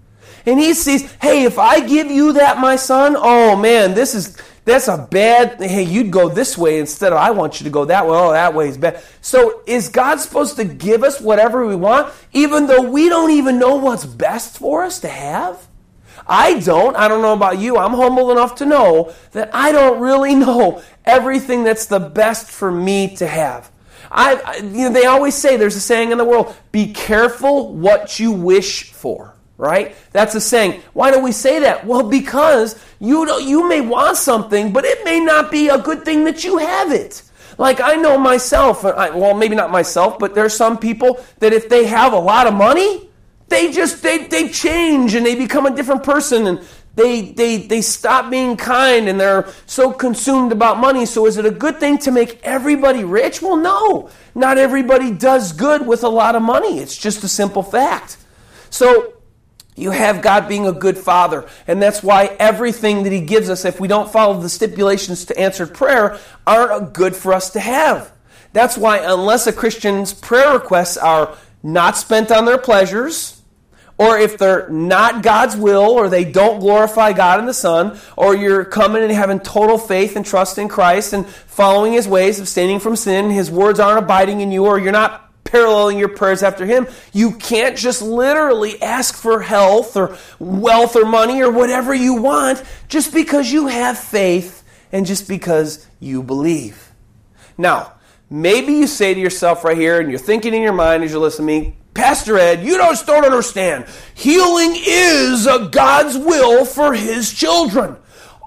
[0.46, 4.38] And he sees, hey, if I give you that, my son, oh man, this is
[4.70, 7.86] that's a bad hey you'd go this way instead of i want you to go
[7.86, 8.18] that way.
[8.18, 9.02] Oh that way is bad.
[9.22, 13.60] So is god supposed to give us whatever we want even though we don't even
[13.60, 15.68] know what's best for us to have?
[16.28, 16.96] I don't.
[16.96, 17.78] I don't know about you.
[17.78, 22.72] I'm humble enough to know that i don't really know everything that's the best for
[22.72, 23.72] me to have.
[24.12, 28.20] I, you know, they always say there's a saying in the world be careful what
[28.20, 29.94] you wish for right?
[30.14, 30.82] That's a saying.
[30.94, 31.86] Why do we say that?
[31.86, 36.24] Well, because you you may want something, but it may not be a good thing
[36.24, 37.22] that you have it.
[37.58, 41.68] Like I know myself, I, well, maybe not myself, but there's some people that if
[41.68, 43.10] they have a lot of money,
[43.50, 46.62] they just they they change and they become a different person and
[46.96, 51.06] they they they stop being kind and they're so consumed about money.
[51.06, 53.42] So is it a good thing to make everybody rich?
[53.42, 54.10] Well, no.
[54.36, 56.80] Not everybody does good with a lot of money.
[56.80, 58.16] It's just a simple fact.
[58.70, 59.19] So
[59.80, 61.48] you have God being a good father.
[61.68, 65.40] And that's why everything that He gives us, if we don't follow the stipulations to
[65.40, 68.12] answered prayer, aren't good for us to have.
[68.54, 73.42] That's why, unless a Christian's prayer requests are not spent on their pleasures,
[73.98, 78.36] or if they're not God's will, or they don't glorify God and the Son, or
[78.36, 82.80] you're coming and having total faith and trust in Christ and following His ways, abstaining
[82.80, 86.66] from sin, His words aren't abiding in you, or you're not paralleling your prayers after
[86.66, 86.88] Him.
[87.14, 92.64] You can't just literally ask for health or wealth or money or whatever you want
[92.88, 96.92] just because you have faith and just because you believe.
[97.58, 97.94] Now,
[98.30, 101.20] maybe you say to yourself right here, and you're thinking in your mind as you're
[101.20, 103.86] listening to me, Pastor Ed, you just don't understand.
[104.14, 107.98] Healing is God's will for His children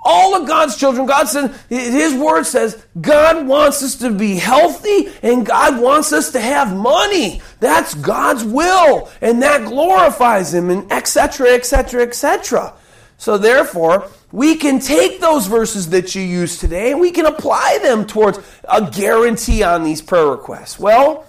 [0.05, 5.09] all of God's children, God said, His word says, God wants us to be healthy
[5.23, 7.41] and God wants us to have money.
[7.61, 12.75] That's God's will and that glorifies Him and etc., etc., etc.
[13.17, 17.79] So therefore, we can take those verses that you use today and we can apply
[17.83, 20.81] them towards a guarantee on these prayer requests.
[20.81, 21.27] Well,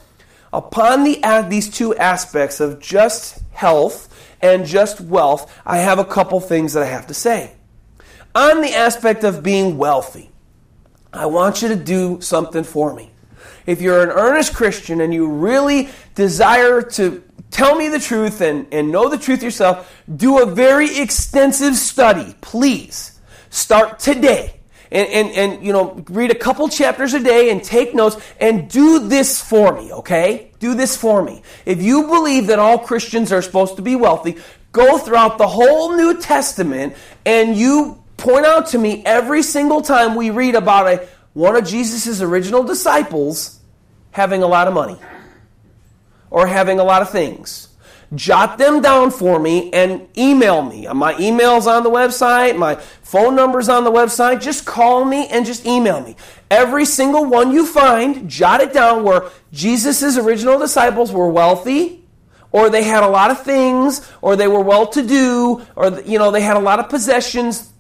[0.52, 4.10] upon the, these two aspects of just health
[4.42, 7.54] and just wealth, I have a couple things that I have to say
[8.36, 10.32] on the aspect of being wealthy,
[11.12, 13.12] I want you to do something for me.
[13.66, 18.68] If you're an earnest Christian and you really desire to tell me the truth and,
[18.74, 23.20] and know the truth yourself, do a very extensive study, please.
[23.50, 24.60] Start today.
[24.92, 28.70] And, and, and, you know, read a couple chapters a day and take notes and
[28.70, 30.52] do this for me, okay?
[30.60, 31.42] Do this for me.
[31.66, 34.38] If you believe that all Christians are supposed to be wealthy,
[34.72, 40.16] go throughout the whole New Testament and you point out to me every single time
[40.16, 43.60] we read about a, one of Jesus' original disciples
[44.12, 44.98] having a lot of money
[46.30, 47.68] or having a lot of things.
[48.16, 50.88] Jot them down for me and email me.
[50.88, 54.40] Uh, my email's on the website, my phone number's on the website.
[54.40, 56.16] Just call me and just email me.
[56.50, 62.06] Every single one you find, jot it down where Jesus' original disciples were wealthy,
[62.54, 66.20] or they had a lot of things, or they were well to do, or you
[66.20, 67.73] know, they had a lot of possessions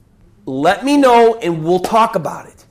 [0.46, 2.66] let me know and we'll talk about it.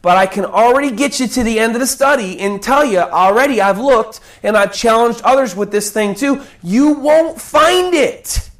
[0.00, 2.98] But I can already get you to the end of the study and tell you
[2.98, 6.42] already I've looked and I've challenged others with this thing too.
[6.62, 8.50] You won't find it.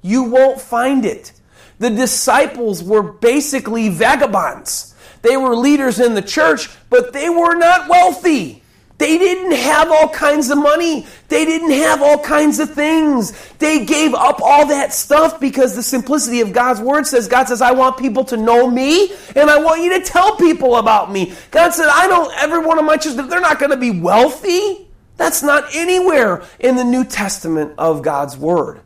[0.00, 1.32] You won't find it.
[1.78, 4.94] The disciples were basically vagabonds.
[5.20, 8.62] They were leaders in the church, but they were not wealthy.
[8.98, 11.06] They didn't have all kinds of money.
[11.28, 13.32] They didn't have all kinds of things.
[13.58, 17.60] They gave up all that stuff because the simplicity of God's word says, God says,
[17.60, 21.34] I want people to know me and I want you to tell people about me.
[21.50, 24.88] God said, I don't, every one of my children, they're not going to be wealthy.
[25.18, 28.80] That's not anywhere in the New Testament of God's word.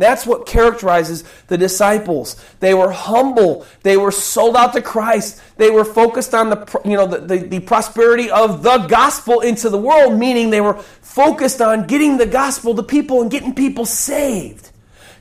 [0.00, 2.42] That's what characterizes the disciples.
[2.60, 3.66] They were humble.
[3.82, 5.42] They were sold out to Christ.
[5.58, 9.68] They were focused on the, you know, the, the, the, prosperity of the gospel into
[9.68, 13.84] the world, meaning they were focused on getting the gospel to people and getting people
[13.84, 14.70] saved,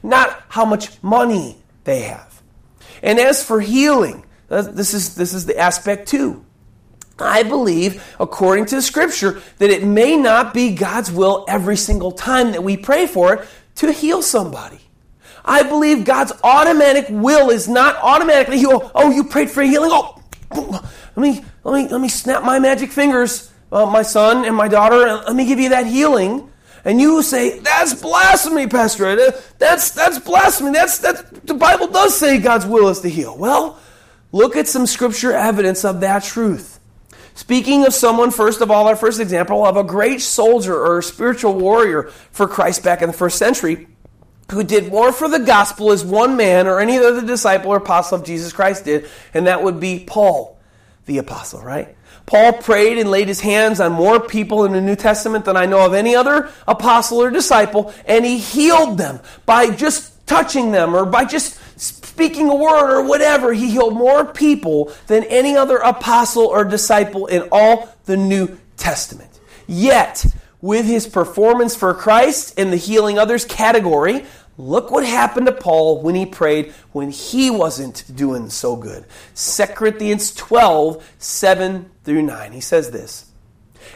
[0.01, 2.41] not how much money they have.
[3.03, 6.45] And as for healing, uh, this is, this is the aspect too.
[7.21, 12.53] I believe, according to scripture, that it may not be God's will every single time
[12.53, 13.47] that we pray for it,
[13.87, 14.79] to heal somebody.
[15.43, 18.91] I believe God's automatic will is not automatically heal.
[18.93, 19.89] Oh, you prayed for healing.
[19.91, 24.55] Oh, let me let me let me snap my magic fingers, uh, my son and
[24.55, 26.51] my daughter, and let me give you that healing.
[26.85, 29.15] And you say that's blasphemy, Pastor.
[29.57, 30.71] That's that's blasphemy.
[30.71, 31.45] That's that.
[31.45, 33.37] The Bible does say God's will is to heal.
[33.37, 33.79] Well,
[34.31, 36.78] look at some scripture evidence of that truth.
[37.39, 41.53] Speaking of someone, first of all, our first example of a great soldier or spiritual
[41.53, 43.87] warrior for Christ back in the first century
[44.51, 48.19] who did more for the gospel as one man or any other disciple or apostle
[48.19, 50.59] of Jesus Christ did, and that would be Paul,
[51.05, 51.95] the apostle, right?
[52.25, 55.65] Paul prayed and laid his hands on more people in the New Testament than I
[55.65, 60.93] know of any other apostle or disciple, and he healed them by just touching them
[60.93, 65.77] or by just speaking a word or whatever, he healed more people than any other
[65.77, 69.39] apostle or disciple in all the New Testament.
[69.67, 70.25] Yet,
[70.61, 74.25] with his performance for Christ in the healing others category,
[74.57, 79.05] look what happened to Paul when he prayed when he wasn't doing so good.
[79.35, 82.51] 2 Corinthians 12, 7 through 9.
[82.51, 83.28] He says this.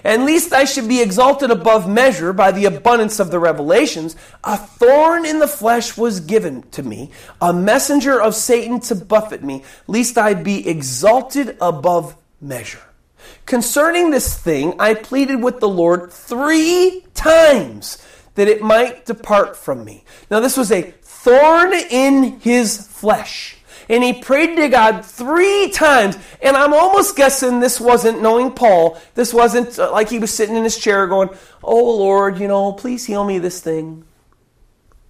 [0.04, 4.58] And least I should be exalted above measure by the abundance of the revelations, a
[4.58, 9.64] thorn in the flesh was given to me, a messenger of Satan to buffet me,
[9.88, 12.82] lest I be exalted above measure.
[13.46, 19.86] Concerning this thing, I pleaded with the Lord three times that it might depart from
[19.86, 20.04] me.
[20.30, 23.58] Now, this was a thorn in his flesh
[23.94, 26.18] and he prayed to God three times.
[26.42, 30.56] And I'm almost guessing this wasn't, knowing Paul, this wasn't uh, like he was sitting
[30.56, 31.30] in his chair going,
[31.64, 34.04] Oh Lord, you know, please heal me this thing.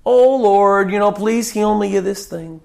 [0.06, 2.60] Oh Lord, you know, please heal me this thing.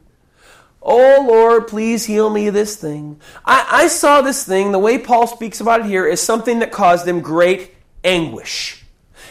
[0.82, 3.20] Oh Lord, please heal me this thing.
[3.44, 6.72] I, I saw this thing, the way Paul speaks about it here, is something that
[6.72, 8.77] caused him great anguish.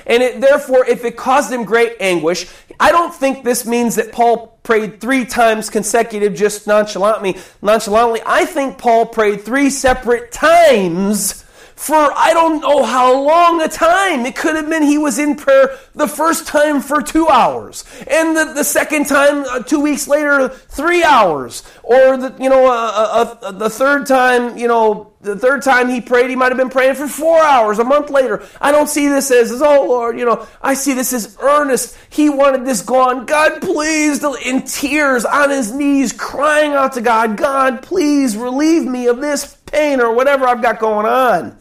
[0.05, 2.47] And it, therefore, if it caused him great anguish,
[2.79, 7.37] I don't think this means that Paul prayed three times consecutive just nonchalantly.
[7.61, 11.45] Nonchalantly, I think Paul prayed three separate times
[11.77, 14.25] for I don't know how long a time.
[14.25, 18.35] It could have been he was in prayer the first time for two hours, and
[18.35, 22.71] the, the second time, uh, two weeks later, three hours, or the you know uh,
[22.71, 26.57] uh, uh, the third time, you know the third time he prayed, he might have
[26.57, 28.43] been praying for four hours a month later.
[28.59, 31.97] I don't see this as, as oh Lord, you know, I see this as earnest.
[32.09, 33.25] He wanted this gone.
[33.25, 39.07] God, please, in tears, on his knees, crying out to God, God, please relieve me
[39.07, 41.57] of this pain or whatever I've got going on.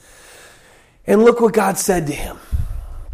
[1.07, 2.39] And look what God said to him.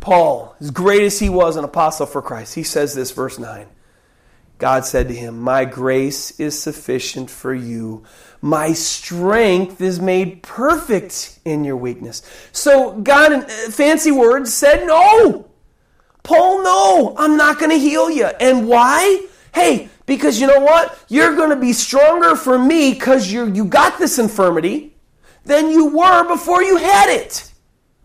[0.00, 3.66] Paul, as great as he was an apostle for Christ, he says this, verse 9.
[4.58, 8.04] God said to him, My grace is sufficient for you.
[8.40, 12.22] My strength is made perfect in your weakness.
[12.52, 15.50] So God, in uh, fancy words, said no.
[16.22, 18.26] Paul, no, I'm not going to heal you.
[18.26, 19.26] And why?
[19.52, 20.96] Hey, because you know what?
[21.08, 24.96] You're going to be stronger for me because you you got this infirmity
[25.44, 27.51] than you were before you had it.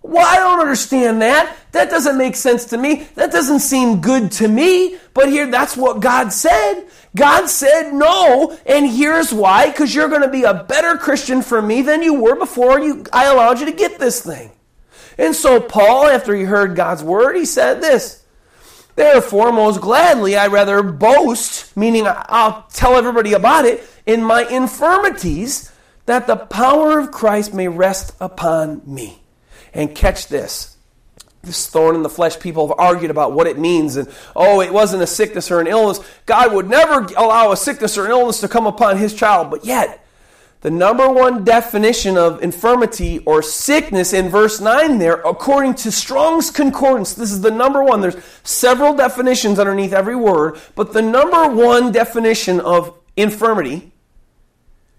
[0.07, 1.55] Well, I don't understand that.
[1.73, 3.07] That doesn't make sense to me.
[3.15, 4.97] That doesn't seem good to me.
[5.13, 6.87] But here, that's what God said.
[7.15, 11.61] God said no, and here's why because you're going to be a better Christian for
[11.61, 14.51] me than you were before you, I allowed you to get this thing.
[15.17, 18.23] And so, Paul, after he heard God's word, he said this
[18.95, 25.71] Therefore, most gladly, I rather boast, meaning I'll tell everybody about it, in my infirmities,
[26.05, 29.21] that the power of Christ may rest upon me.
[29.73, 30.77] And catch this.
[31.43, 33.95] This thorn in the flesh, people have argued about what it means.
[33.95, 35.99] And, oh, it wasn't a sickness or an illness.
[36.25, 39.49] God would never allow a sickness or an illness to come upon his child.
[39.49, 40.03] But yet,
[40.61, 46.49] the number one definition of infirmity or sickness in verse 9 there, according to Strong's
[46.49, 48.01] Concordance, this is the number one.
[48.01, 53.91] There's several definitions underneath every word, but the number one definition of infirmity,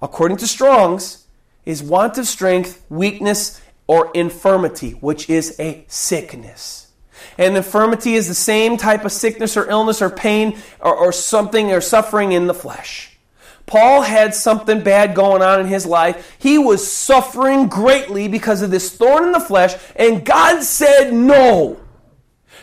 [0.01, 1.25] according to Strong's,
[1.66, 6.93] is want of strength, weakness, or infirmity, which is a sickness.
[7.36, 11.72] And infirmity is the same type of sickness or illness or pain or, or something
[11.72, 13.18] or suffering in the flesh.
[13.66, 16.36] Paul had something bad going on in his life.
[16.39, 21.78] He was suffering greatly because of this thorn in the flesh, and God said, No.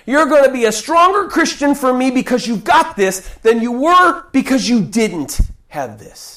[0.08, 3.72] You're going to be a stronger Christian for me because you got this than you
[3.72, 6.35] were because you didn't have this.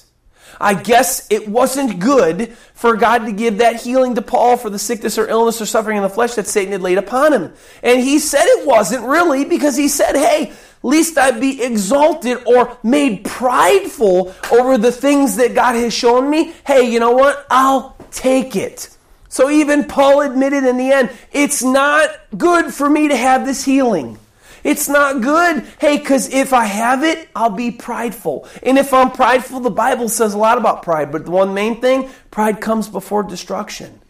[0.61, 4.79] I guess it wasn't good for God to give that healing to Paul for the
[4.79, 7.53] sickness or illness or suffering in the flesh that Satan had laid upon him.
[7.83, 10.53] And he said it wasn't really because he said, hey,
[10.83, 16.53] least I be exalted or made prideful over the things that God has shown me.
[16.67, 17.47] Hey, you know what?
[17.51, 18.95] I'll take it.
[19.29, 23.65] So even Paul admitted in the end, it's not good for me to have this
[23.65, 24.19] healing.
[24.65, 25.65] It's not good.
[25.81, 28.49] Hey, because if I have it, I'll be prideful.
[28.63, 31.13] And if I'm prideful, the Bible says a lot about pride.
[31.13, 34.01] But the one main thing pride comes before destruction.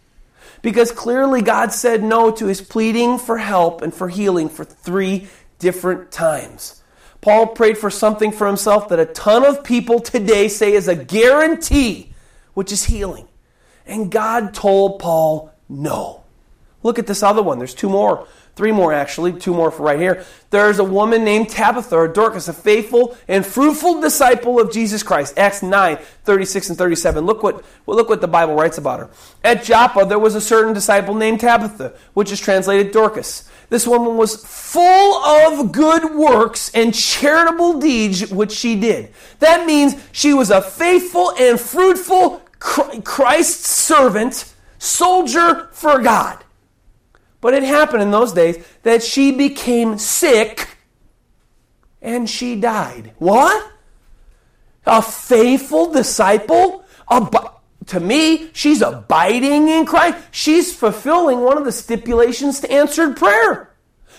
[0.63, 5.29] Because clearly God said no to his pleading for help and for healing for three
[5.59, 6.83] different times.
[7.21, 10.95] Paul prayed for something for himself that a ton of people today say is a
[10.95, 12.13] guarantee,
[12.55, 13.29] which is healing.
[13.87, 16.23] And God told Paul no.
[16.83, 17.59] Look at this other one.
[17.59, 18.27] There's two more.
[18.59, 20.25] Three more, actually, two more for right here.
[20.51, 25.39] There's a woman named Tabitha, or Dorcas, a faithful and fruitful disciple of Jesus Christ.
[25.39, 27.25] Acts 9, 36 and 37.
[27.25, 29.11] Look what, well, look what the Bible writes about her.
[29.45, 33.49] At Joppa, there was a certain disciple named Tabitha, which is translated Dorcas.
[33.69, 39.13] This woman was full of good works and charitable deeds, which she did.
[39.39, 46.43] That means she was a faithful and fruitful Christ's servant, soldier for God.
[47.41, 50.69] But it happened in those days that she became sick
[52.03, 53.13] and she died.
[53.19, 53.73] What?
[54.87, 56.85] A faithful disciple?
[57.11, 57.55] Ab-
[57.87, 60.19] to me, she's abiding in Christ.
[60.31, 63.73] She's fulfilling one of the stipulations to answered prayer.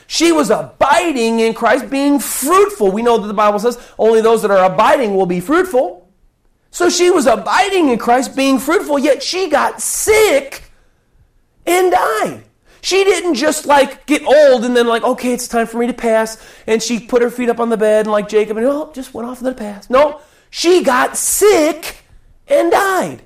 [0.08, 2.92] She was abiding in Christ, being fruitful.
[2.92, 6.10] We know that the Bible says only those that are abiding will be fruitful.
[6.72, 10.64] So she was abiding in Christ, being fruitful, yet she got sick
[11.66, 12.44] and died.
[12.82, 15.94] She didn't just like get old and then like, okay, it's time for me to
[15.94, 16.42] pass.
[16.66, 19.14] And she put her feet up on the bed and like Jacob and oh, just
[19.14, 19.90] went off and then passed.
[19.90, 22.04] No, she got sick
[22.48, 23.22] and died.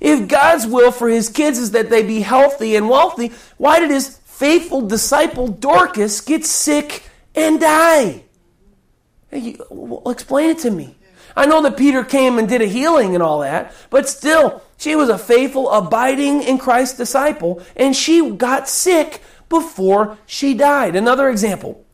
[0.00, 3.90] If God's will for his kids is that they be healthy and wealthy, why did
[3.90, 8.24] his faithful disciple Dorcas get sick and die?
[9.30, 10.96] Explain it to me.
[11.36, 14.96] I know that Peter came and did a healing and all that, but still, she
[14.96, 20.96] was a faithful, abiding in Christ disciple, and she got sick, before she died.
[20.96, 21.84] Another example.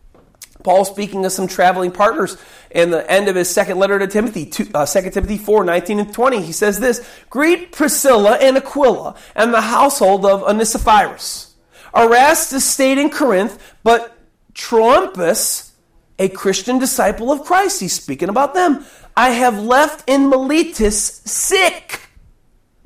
[0.62, 2.37] Paul speaking of some traveling partners
[2.70, 5.99] in the end of his second letter to Timothy, 2, uh, 2 Timothy 4, 19
[5.99, 6.43] and 20.
[6.43, 11.55] He says this, Greet Priscilla and Aquila and the household of Onesiphorus.
[11.95, 14.16] Erastus stayed in Corinth, but
[14.55, 15.72] Trophimus,
[16.18, 18.84] a Christian disciple of Christ, he's speaking about them.
[19.16, 22.06] I have left in Miletus sick.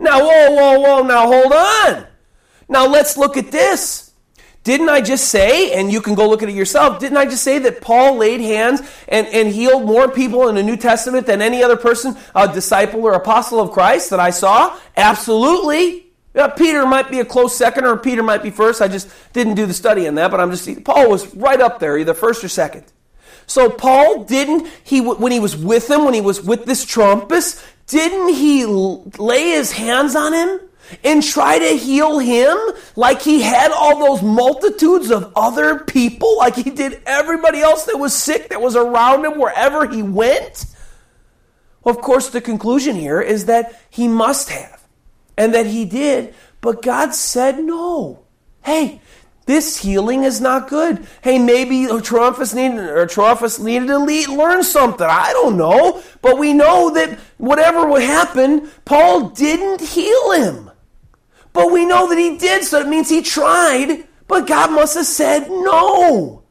[0.00, 2.06] Now, whoa, whoa, whoa, now hold on.
[2.70, 4.12] Now let's look at this.
[4.62, 7.44] Didn't I just say, and you can go look at it yourself, didn't I just
[7.44, 11.42] say that Paul laid hands and, and healed more people in the New Testament than
[11.42, 14.78] any other person, a disciple or apostle of Christ that I saw?
[14.96, 16.06] Absolutely.
[16.34, 18.80] Yeah, Peter might be a close second or Peter might be first.
[18.80, 21.78] I just didn't do the study on that, but I'm just, Paul was right up
[21.78, 22.84] there, either first or second.
[23.46, 27.62] So Paul didn't, he, when he was with him, when he was with this Trophimus,
[27.90, 30.60] didn't he lay his hands on him?
[31.04, 32.58] and try to heal him
[32.96, 37.96] like he had all those multitudes of other people, like he did everybody else that
[37.96, 40.66] was sick that was around him wherever he went?
[41.84, 44.82] Well, of course, the conclusion here is that he must have,
[45.36, 48.24] and that he did, but God said no.
[48.62, 49.00] Hey,
[49.50, 51.04] this healing is not good.
[51.22, 55.06] Hey, maybe Trophimus needed or Trophimus needed to learn something.
[55.08, 60.70] I don't know, but we know that whatever would happen, Paul didn't heal him.
[61.52, 65.06] But we know that he did, so it means he tried, but God must have
[65.06, 66.44] said no.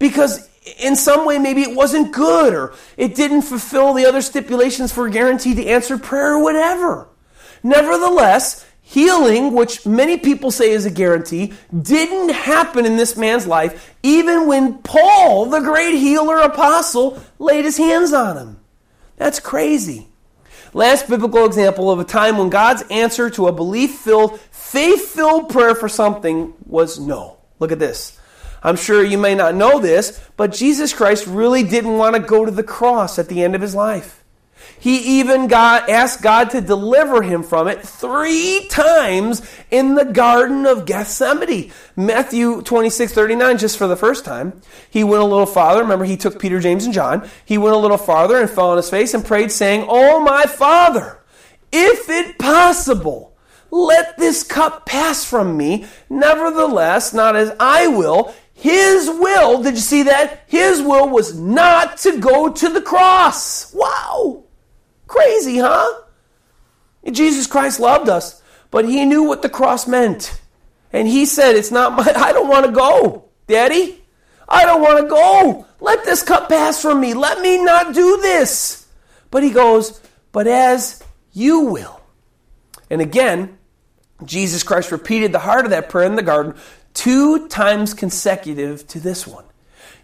[0.00, 0.48] Because
[0.80, 5.08] in some way, maybe it wasn't good or it didn't fulfill the other stipulations for
[5.08, 7.08] guaranteed to answer prayer or whatever.
[7.62, 13.94] Nevertheless, healing, which many people say is a guarantee, didn't happen in this man's life,
[14.02, 18.60] even when Paul, the great healer apostle, laid his hands on him.
[19.16, 20.08] That's crazy.
[20.74, 25.48] Last biblical example of a time when God's answer to a belief filled, faith filled
[25.48, 27.38] prayer for something was no.
[27.60, 28.18] Look at this.
[28.62, 32.44] I'm sure you may not know this, but Jesus Christ really didn't want to go
[32.44, 34.21] to the cross at the end of his life.
[34.78, 40.66] He even got, asked God to deliver him from it three times in the Garden
[40.66, 41.70] of Gethsemane.
[41.94, 44.60] Matthew 26, 39, just for the first time.
[44.90, 45.82] He went a little farther.
[45.82, 47.28] Remember, he took Peter, James, and John.
[47.44, 50.44] He went a little farther and fell on his face and prayed, saying, Oh, my
[50.44, 51.20] Father,
[51.70, 53.36] if it possible,
[53.70, 55.86] let this cup pass from me.
[56.10, 60.44] Nevertheless, not as I will, his will, did you see that?
[60.46, 63.74] His will was not to go to the cross.
[63.74, 64.41] Wow.
[65.12, 66.00] Crazy, huh?
[67.10, 68.40] Jesus Christ loved us,
[68.70, 70.40] but he knew what the cross meant.
[70.90, 74.02] And he said, It's not my, I don't want to go, Daddy.
[74.48, 75.66] I don't want to go.
[75.80, 77.12] Let this cup pass from me.
[77.12, 78.88] Let me not do this.
[79.30, 80.00] But he goes,
[80.32, 81.02] But as
[81.34, 82.00] you will.
[82.88, 83.58] And again,
[84.24, 86.54] Jesus Christ repeated the heart of that prayer in the garden
[86.94, 89.44] two times consecutive to this one.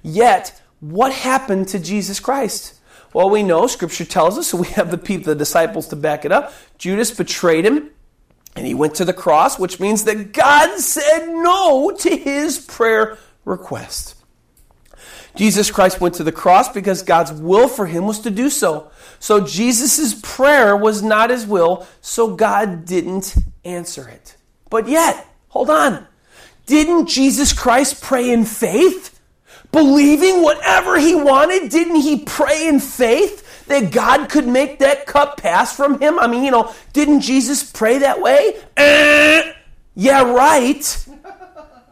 [0.03, 2.78] Yet, what happened to Jesus Christ?
[3.19, 6.25] Well, we know Scripture tells us, so we have the people, the disciples to back
[6.25, 6.53] it up.
[6.79, 7.91] Judas betrayed him,
[8.55, 13.19] and he went to the cross, which means that God said no to his prayer
[13.45, 14.15] request.
[15.35, 18.89] Jesus Christ went to the cross because God's will for him was to do so.
[19.19, 24.37] So Jesus' prayer was not his will, so God didn't answer it.
[24.71, 26.07] But yet, hold on.
[26.67, 29.18] Didn't Jesus Christ pray in faith?
[29.73, 31.69] Believing whatever he wanted?
[31.71, 36.19] Didn't he pray in faith that God could make that cup pass from him?
[36.19, 38.61] I mean, you know, didn't Jesus pray that way?
[38.77, 39.53] Eh,
[39.95, 41.07] yeah, right.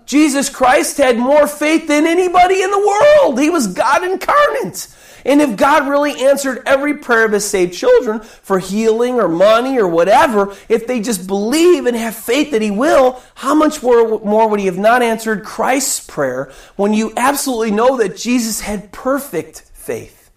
[0.07, 3.41] Jesus Christ had more faith than anybody in the world.
[3.41, 4.89] He was God incarnate.
[5.27, 9.77] And if God really answered every prayer of his saved children for healing or money
[9.77, 14.21] or whatever, if they just believe and have faith that he will, how much more,
[14.21, 18.93] more would he have not answered Christ's prayer when you absolutely know that Jesus had
[18.93, 20.31] perfect faith?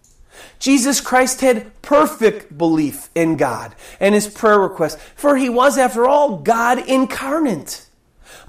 [0.58, 6.08] Jesus Christ had perfect belief in God and his prayer request, for he was, after
[6.08, 7.86] all, God incarnate.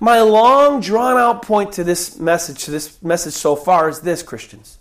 [0.01, 4.22] My long drawn out point to this message, to this message so far, is this,
[4.22, 4.78] Christians.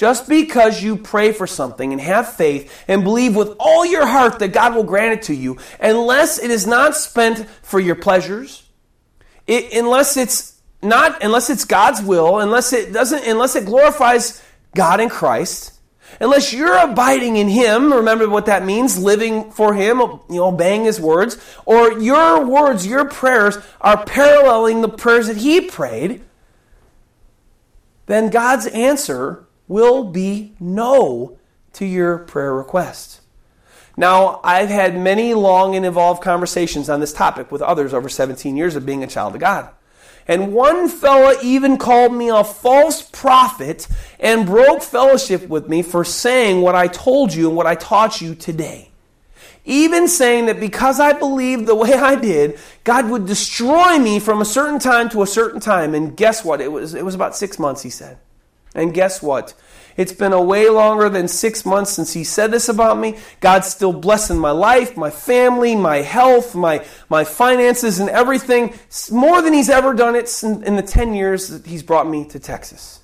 [0.00, 4.38] Just because you pray for something and have faith and believe with all your heart
[4.38, 8.66] that God will grant it to you, unless it is not spent for your pleasures,
[9.46, 14.42] it, unless it's not, unless it's God's will, unless it doesn't, unless it glorifies
[14.74, 15.78] God in Christ,
[16.18, 20.84] unless you're abiding in Him, remember what that means, living for Him, you know, obeying
[20.84, 21.36] His words,
[21.66, 26.22] or your words, your prayers are paralleling the prayers that He prayed,
[28.06, 31.38] then God's answer will be no
[31.72, 33.20] to your prayer request.
[33.96, 38.56] Now, I've had many long and involved conversations on this topic with others over 17
[38.56, 39.70] years of being a child of God.
[40.26, 43.86] And one fella even called me a false prophet
[44.18, 48.20] and broke fellowship with me for saying what I told you and what I taught
[48.20, 48.90] you today.
[49.64, 54.40] Even saying that because I believed the way I did, God would destroy me from
[54.40, 55.94] a certain time to a certain time.
[55.94, 56.60] And guess what?
[56.60, 58.18] It was, it was about six months, he said.
[58.74, 59.54] And guess what?
[59.96, 63.18] It's been a way longer than six months since he said this about me.
[63.40, 68.72] God's still blessing my life, my family, my health, my, my finances, and everything
[69.10, 72.38] more than he's ever done it in, the 10 years that he's brought me to
[72.38, 73.00] Texas.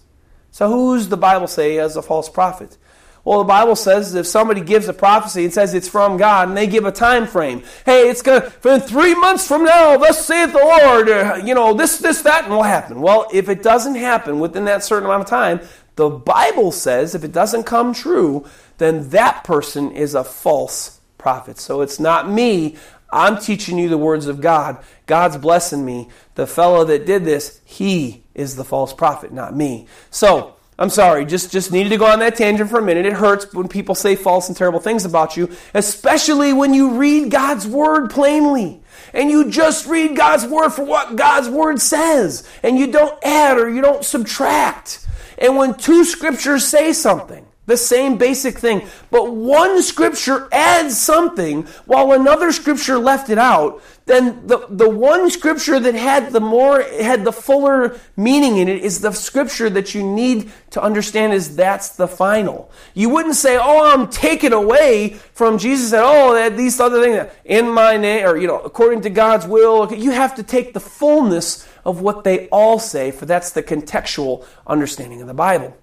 [0.52, 2.78] So, who's the Bible say as a false prophet?
[3.26, 6.56] Well, the Bible says if somebody gives a prophecy, and says it's from God, and
[6.56, 7.64] they give a time frame.
[7.84, 11.74] Hey, it's going to, three months from now, thus saith the Lord, uh, you know,
[11.74, 13.00] this, this, that, and will happen.
[13.00, 15.60] Well, if it doesn't happen within that certain amount of time,
[15.96, 18.46] the Bible says if it doesn't come true,
[18.78, 21.58] then that person is a false prophet.
[21.58, 22.76] So it's not me.
[23.10, 24.78] I'm teaching you the words of God.
[25.06, 26.10] God's blessing me.
[26.36, 29.88] The fellow that did this, he is the false prophet, not me.
[30.10, 33.06] So, I'm sorry, just, just needed to go on that tangent for a minute.
[33.06, 37.30] It hurts when people say false and terrible things about you, especially when you read
[37.30, 38.82] God's word plainly.
[39.14, 42.46] And you just read God's word for what God's word says.
[42.62, 45.06] And you don't add or you don't subtract.
[45.38, 51.64] And when two scriptures say something, the same basic thing, but one scripture adds something
[51.84, 56.80] while another scripture left it out, then the, the one scripture that had the more
[56.82, 61.56] had the fuller meaning in it is the scripture that you need to understand is
[61.56, 62.70] that's the final.
[62.94, 67.28] You wouldn't say, "Oh, I'm taken away from Jesus," and oh, that these other things
[67.44, 69.92] in my name, or you know, according to God's will.
[69.92, 74.46] You have to take the fullness of what they all say, for that's the contextual
[74.68, 75.76] understanding of the Bible.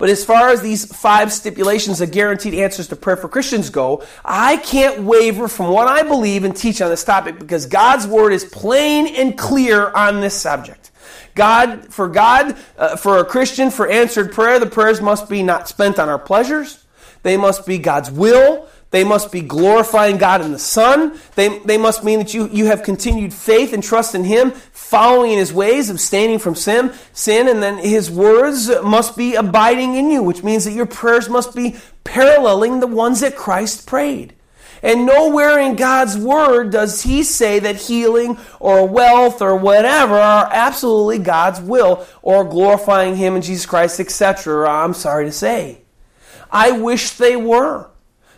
[0.00, 4.02] But as far as these five stipulations of guaranteed answers to prayer for Christians go,
[4.24, 8.32] I can't waver from what I believe and teach on this topic because God's word
[8.32, 10.90] is plain and clear on this subject.
[11.34, 15.68] God, for God, uh, for a Christian, for answered prayer, the prayers must be not
[15.68, 16.82] spent on our pleasures.
[17.22, 18.68] They must be God's will.
[18.90, 21.16] They must be glorifying God in the Son.
[21.36, 25.32] They, they must mean that you, you have continued faith and trust in Him, following
[25.32, 30.10] in His ways, abstaining from sin, sin, and then His words must be abiding in
[30.10, 34.34] you, which means that your prayers must be paralleling the ones that Christ prayed.
[34.82, 40.48] And nowhere in God's Word does He say that healing or wealth or whatever are
[40.50, 44.68] absolutely God's will or glorifying Him and Jesus Christ, etc.
[44.68, 45.82] I'm sorry to say.
[46.50, 47.90] I wish they were.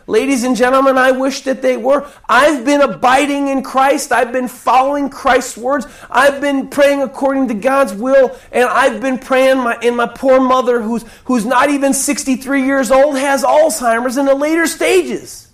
[0.05, 2.05] Ladies and gentlemen, I wish that they were.
[2.27, 4.11] I've been abiding in Christ.
[4.11, 5.87] I've been following Christ's words.
[6.09, 8.37] I've been praying according to God's will.
[8.51, 12.91] And I've been praying my, in my poor mother, who's, who's not even 63 years
[12.91, 15.47] old, has Alzheimer's in the later stages.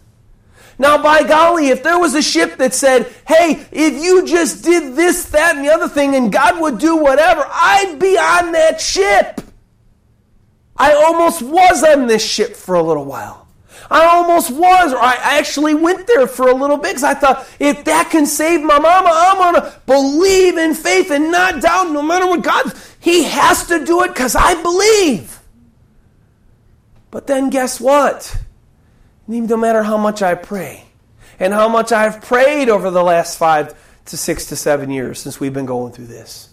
[0.80, 4.95] Now, by golly, if there was a ship that said, hey, if you just did
[4.95, 8.82] this, that, and the other thing, and God would do whatever, I'd be on that
[8.82, 9.41] ship.
[10.76, 13.49] I almost was on this ship for a little while.
[13.90, 17.48] I almost was, or I actually went there for a little bit because I thought,
[17.60, 21.92] if that can save my mama, I'm going to believe in faith and not doubt
[21.92, 25.40] no matter what God, He has to do it because I believe.
[27.10, 28.38] But then guess what?
[29.28, 30.86] No matter how much I pray
[31.40, 33.76] and how much I've prayed over the last five
[34.06, 36.50] to six to seven years since we've been going through this,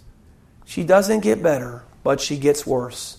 [0.64, 3.18] she doesn't get better, but she gets worse.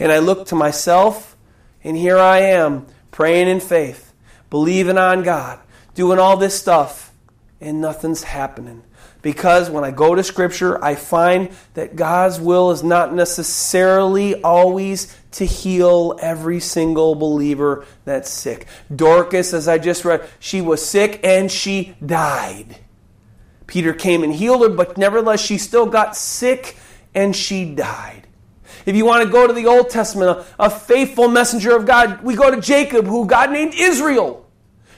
[0.00, 1.36] And I look to myself,
[1.84, 4.12] and here I am praying in faith,
[4.50, 5.60] believing on God,
[5.94, 7.12] doing all this stuff,
[7.60, 8.82] and nothing's happening.
[9.22, 15.16] Because when I go to Scripture, I find that God's will is not necessarily always
[15.32, 18.66] to heal every single believer that's sick.
[18.94, 22.78] Dorcas, as I just read, she was sick and she died.
[23.68, 26.76] Peter came and healed her, but nevertheless, she still got sick
[27.14, 28.26] and she died.
[28.86, 32.22] If you want to go to the Old Testament, a, a faithful messenger of God,
[32.22, 34.46] we go to Jacob, who God named Israel,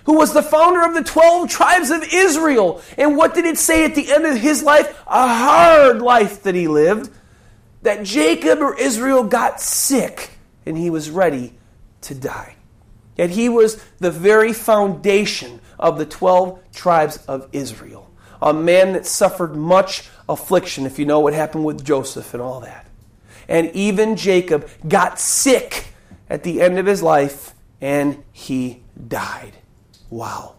[0.05, 2.83] who was the founder of the 12 tribes of Israel.
[2.97, 4.89] And what did it say at the end of his life?
[5.07, 7.11] A hard life that he lived.
[7.83, 10.31] That Jacob or Israel got sick
[10.65, 11.55] and he was ready
[12.03, 12.57] to die.
[13.17, 18.11] Yet he was the very foundation of the 12 tribes of Israel.
[18.43, 22.61] A man that suffered much affliction, if you know what happened with Joseph and all
[22.61, 22.84] that.
[23.49, 25.89] And even Jacob got sick
[26.31, 29.53] at the end of his life and he died.
[30.11, 30.55] Wow.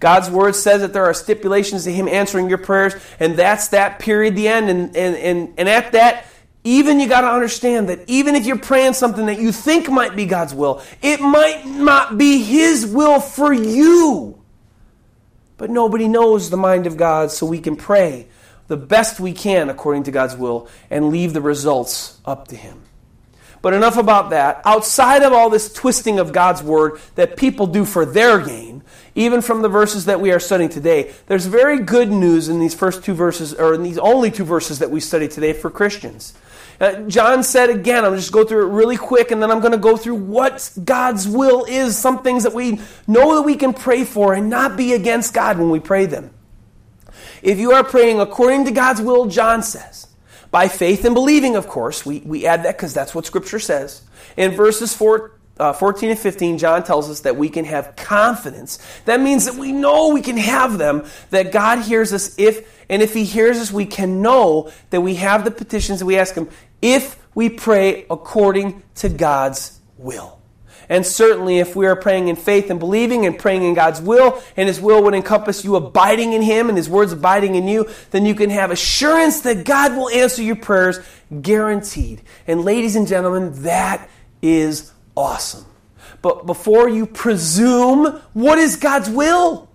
[0.00, 3.98] God's word says that there are stipulations to him answering your prayers, and that's that
[3.98, 4.70] period, the end.
[4.70, 6.24] And, and, and, and at that,
[6.64, 10.16] even you got to understand that even if you're praying something that you think might
[10.16, 14.42] be God's will, it might not be His will for you.
[15.58, 18.26] But nobody knows the mind of God, so we can pray
[18.70, 22.80] the best we can according to God's will and leave the results up to Him.
[23.62, 24.62] But enough about that.
[24.64, 28.82] Outside of all this twisting of God's word that people do for their gain,
[29.16, 32.72] even from the verses that we are studying today, there's very good news in these
[32.72, 36.32] first two verses, or in these only two verses that we study today for Christians.
[36.80, 39.50] Uh, John said again, I'm just going to go through it really quick, and then
[39.50, 43.42] I'm going to go through what God's will is, some things that we know that
[43.42, 46.30] we can pray for and not be against God when we pray them.
[47.42, 50.06] If you are praying according to God's will, John says,
[50.50, 54.02] by faith and believing, of course, we, we add that because that's what Scripture says.
[54.36, 58.78] In verses 4, uh, 14 and 15, John tells us that we can have confidence.
[59.04, 63.02] That means that we know we can have them, that God hears us if, and
[63.02, 66.34] if He hears us, we can know that we have the petitions that we ask
[66.34, 66.48] Him
[66.82, 70.39] if we pray according to God's will.
[70.90, 74.42] And certainly, if we are praying in faith and believing and praying in God's will,
[74.56, 77.88] and His will would encompass you abiding in Him and His words abiding in you,
[78.10, 80.98] then you can have assurance that God will answer your prayers
[81.42, 82.22] guaranteed.
[82.48, 84.10] And, ladies and gentlemen, that
[84.42, 85.64] is awesome.
[86.22, 89.68] But before you presume, what is God's will?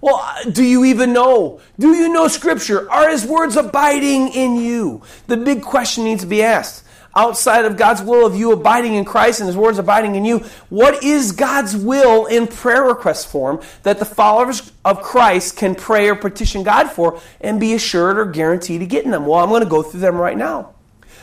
[0.00, 1.60] Well, do you even know?
[1.78, 2.90] Do you know Scripture?
[2.90, 5.02] Are His words abiding in you?
[5.26, 9.04] The big question needs to be asked outside of God's will of you abiding in
[9.04, 10.38] Christ and His words abiding in you,
[10.68, 16.08] what is God's will in prayer request form that the followers of Christ can pray
[16.08, 19.26] or petition God for and be assured or guaranteed to getting them?
[19.26, 20.74] Well, I'm going to go through them right now.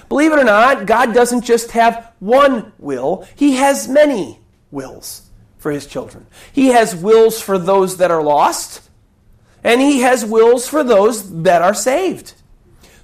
[0.10, 4.40] Believe it or not, God doesn't just have one will, He has many
[4.72, 6.26] wills for His children.
[6.52, 8.90] He has wills for those that are lost,
[9.64, 12.34] and He has wills for those that are saved.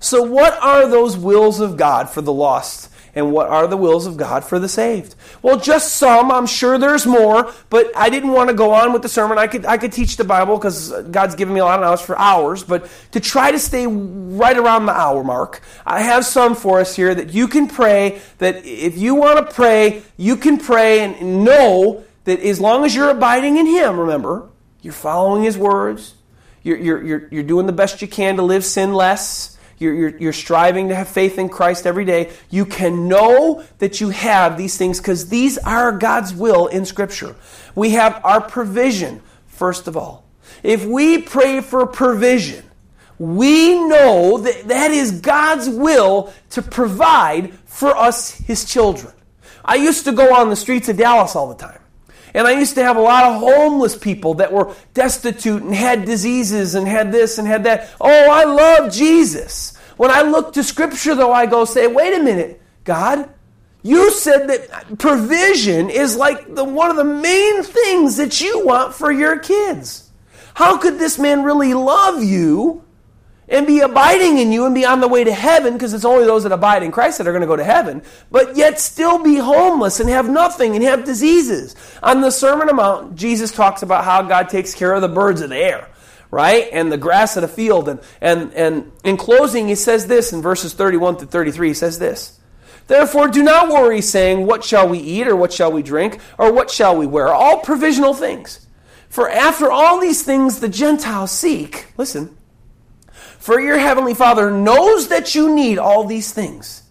[0.06, 2.92] So, what are those wills of God for the lost?
[3.16, 5.16] And what are the wills of God for the saved?
[5.42, 6.32] Well, just some.
[6.32, 9.40] I'm sure there's more, but I didn't want to go on with the sermon.
[9.40, 12.02] I could, I could teach the Bible because God's given me a lot of knowledge
[12.02, 16.54] for hours, but to try to stay right around the hour mark, I have some
[16.54, 20.60] for us here that you can pray, that if you want to pray, you can
[20.60, 24.50] pray and know that as long as you're abiding in Him, remember,
[24.84, 26.14] you're following His words,
[26.62, 30.34] you're, you're, you're, you're doing the best you can to live sinless you're, you're, you're,
[30.34, 34.78] striving to have faith in Christ every day, you can know that you have these
[34.78, 37.36] things because these are God's will in Scripture.
[37.76, 40.26] We have our provision, first of all.
[40.64, 42.64] If we pray for provision,
[43.18, 49.14] we know that that is God's will to provide for us, His children.
[49.64, 51.80] I used to go on the streets of Dallas all the time.
[52.36, 56.04] And I used to have a lot of homeless people that were destitute and had
[56.04, 57.90] diseases and had this and had that.
[58.02, 59.78] Oh, I love Jesus.
[59.96, 63.30] When I look to Scripture, though, I go say, wait a minute, God,
[63.84, 68.94] you said that provision is like the, one of the main things that you want
[68.94, 70.12] for your kids.
[70.56, 72.85] How could this man really love you
[73.48, 76.26] and be abiding in you and be on the way to heaven, because it's only
[76.26, 79.22] those that abide in Christ that are going to go to heaven, but yet still
[79.24, 81.76] be homeless and have nothing and have diseases.
[82.02, 85.42] On the Sermon on Mount, Jesus talks about how God takes care of the birds
[85.42, 85.88] of the air,
[86.32, 86.68] right?
[86.72, 87.88] And the grass of the field.
[87.88, 92.00] And, and, and in closing, he says this in verses 31 to 33, he says
[92.00, 92.40] this.
[92.88, 96.54] Therefore, do not worry, saying, What shall we eat, or what shall we drink, or
[96.54, 97.34] what shall we wear?
[97.34, 98.66] All provisional things.
[99.10, 102.38] For after all these things the Gentiles seek, listen,
[103.46, 106.82] for your heavenly Father knows that you need all these things.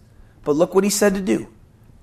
[0.45, 1.49] But look what he said to do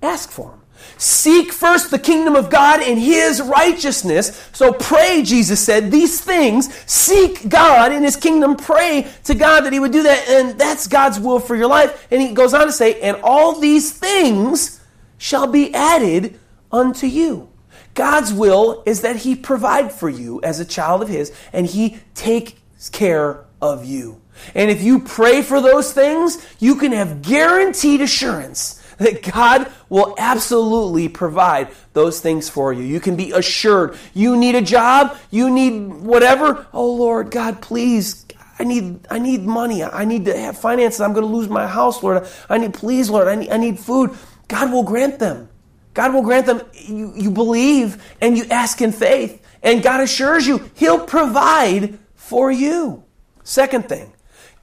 [0.03, 0.61] ask for them.
[0.99, 4.47] Seek first the kingdom of God and his righteousness.
[4.53, 6.71] So pray, Jesus said, these things.
[6.85, 8.55] Seek God in his kingdom.
[8.55, 10.29] Pray to God that he would do that.
[10.29, 12.07] And that's God's will for your life.
[12.11, 14.81] And he goes on to say, and all these things
[15.17, 16.39] shall be added
[16.71, 17.49] unto you.
[17.95, 21.97] God's will is that he provide for you as a child of his and he
[22.13, 24.19] takes care of you.
[24.55, 30.15] And if you pray for those things, you can have guaranteed assurance that God will
[30.17, 32.83] absolutely provide those things for you.
[32.83, 33.97] You can be assured.
[34.13, 36.67] You need a job, you need whatever.
[36.73, 38.25] Oh Lord, God, please.
[38.59, 39.83] I need I need money.
[39.83, 41.01] I need to have finances.
[41.01, 42.27] I'm going to lose my house, Lord.
[42.49, 43.27] I need please, Lord.
[43.27, 44.11] I need, I need food.
[44.47, 45.49] God will grant them.
[45.93, 46.61] God will grant them.
[46.73, 52.51] You, you believe and you ask in faith, and God assures you He'll provide for
[52.51, 53.03] you.
[53.43, 54.13] Second thing,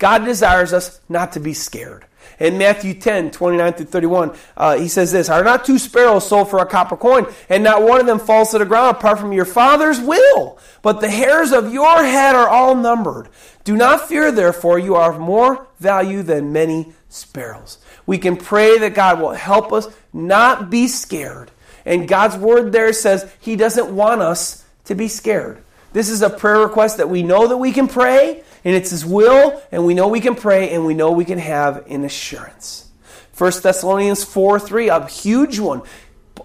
[0.01, 2.07] God desires us not to be scared.
[2.41, 6.49] In Matthew 10, 29 through 31, uh, he says this Are not two sparrows sold
[6.49, 9.33] for a copper coin, and not one of them falls to the ground apart from
[9.33, 10.59] your Father's will?
[10.81, 13.29] But the hairs of your head are all numbered.
[13.65, 17.79] Do not fear, therefore, you are of more value than many sparrows.
[18.07, 21.51] We can pray that God will help us not be scared.
[21.85, 25.63] And God's word there says He doesn't want us to be scared.
[25.93, 29.05] This is a prayer request that we know that we can pray and it's His
[29.05, 32.89] will, and we know we can pray, and we know we can have an assurance.
[33.37, 35.83] 1 Thessalonians 4 3, a huge one.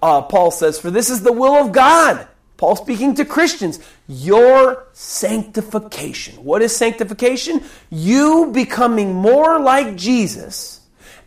[0.01, 2.27] Uh, Paul says, For this is the will of God.
[2.57, 6.43] Paul speaking to Christians, your sanctification.
[6.43, 7.63] What is sanctification?
[7.89, 10.79] You becoming more like Jesus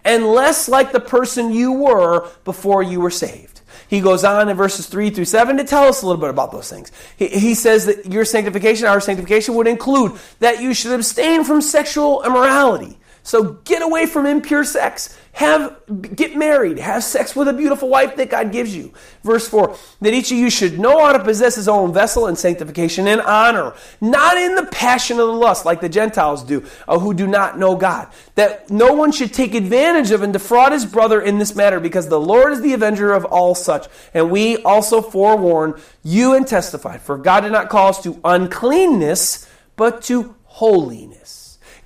[0.05, 3.48] and less like the person you were before you were saved.
[3.89, 6.53] He goes on in verses 3 through 7 to tell us a little bit about
[6.53, 6.93] those things.
[7.17, 11.63] He, he says that your sanctification, our sanctification, would include that you should abstain from
[11.63, 12.99] sexual immorality.
[13.29, 15.77] So get away from impure sex have
[16.17, 18.95] get married, have sex with a beautiful wife that God gives you.
[19.23, 22.37] Verse 4 that each of you should know how to possess his own vessel in
[22.37, 26.99] sanctification and honor, not in the passion of the lust like the Gentiles do, uh,
[26.99, 28.09] who do not know God.
[28.37, 32.09] That no one should take advantage of and defraud his brother in this matter, because
[32.09, 33.89] the Lord is the avenger of all such.
[34.15, 39.47] And we also forewarn you and testify, for God did not call us to uncleanness,
[39.77, 41.38] but to holiness.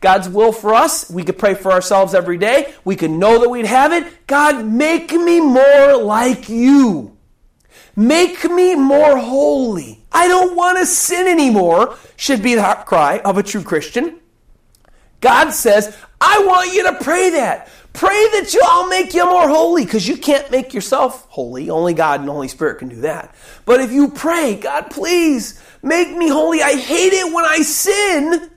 [0.02, 1.08] God's will for us.
[1.10, 2.74] We could pray for ourselves every day.
[2.84, 4.26] We could know that we'd have it.
[4.26, 7.16] God, make me more like you.
[7.96, 10.02] Make me more holy.
[10.10, 14.18] I don't want to sin anymore, should be the cry of a true Christian.
[15.20, 17.68] God says, I want you to pray that.
[17.92, 21.68] Pray that you, I'll make you more holy because you can't make yourself holy.
[21.68, 23.34] Only God and Holy Spirit can do that.
[23.66, 26.62] But if you pray, God, please make me holy.
[26.62, 28.50] I hate it when I sin.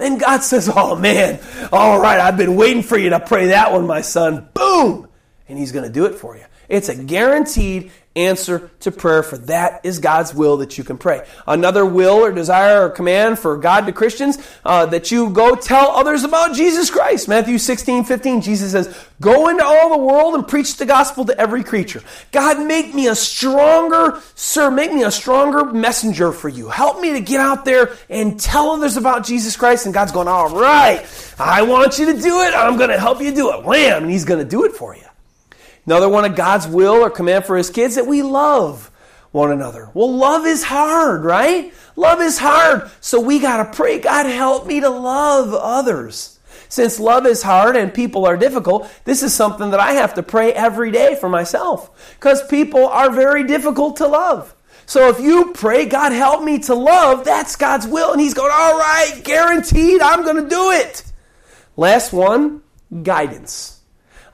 [0.00, 1.40] Then God says, Oh man,
[1.72, 4.48] all right, I've been waiting for you to pray that one, my son.
[4.54, 5.08] Boom!
[5.48, 6.44] And He's going to do it for you.
[6.68, 11.24] It's a guaranteed answer to prayer, for that is God's will that you can pray.
[11.46, 15.90] Another will or desire or command for God to Christians uh, that you go tell
[15.90, 17.28] others about Jesus Christ.
[17.28, 21.38] Matthew 16, 15, Jesus says, Go into all the world and preach the gospel to
[21.38, 22.02] every creature.
[22.32, 26.68] God, make me a stronger, sir, make me a stronger messenger for you.
[26.68, 29.84] Help me to get out there and tell others about Jesus Christ.
[29.84, 31.06] And God's going, All right,
[31.38, 32.54] I want you to do it.
[32.54, 33.64] I'm going to help you do it.
[33.64, 34.02] Wham!
[34.02, 35.04] And He's going to do it for you.
[35.86, 38.90] Another one of God's will or command for his kids that we love
[39.32, 39.90] one another.
[39.94, 41.72] Well, love is hard, right?
[41.96, 42.90] Love is hard.
[43.00, 46.38] So we got to pray, God, help me to love others.
[46.68, 50.22] Since love is hard and people are difficult, this is something that I have to
[50.22, 54.54] pray every day for myself because people are very difficult to love.
[54.86, 58.12] So if you pray, God, help me to love, that's God's will.
[58.12, 61.04] And He's going, all right, guaranteed, I'm going to do it.
[61.76, 62.62] Last one
[63.02, 63.79] guidance.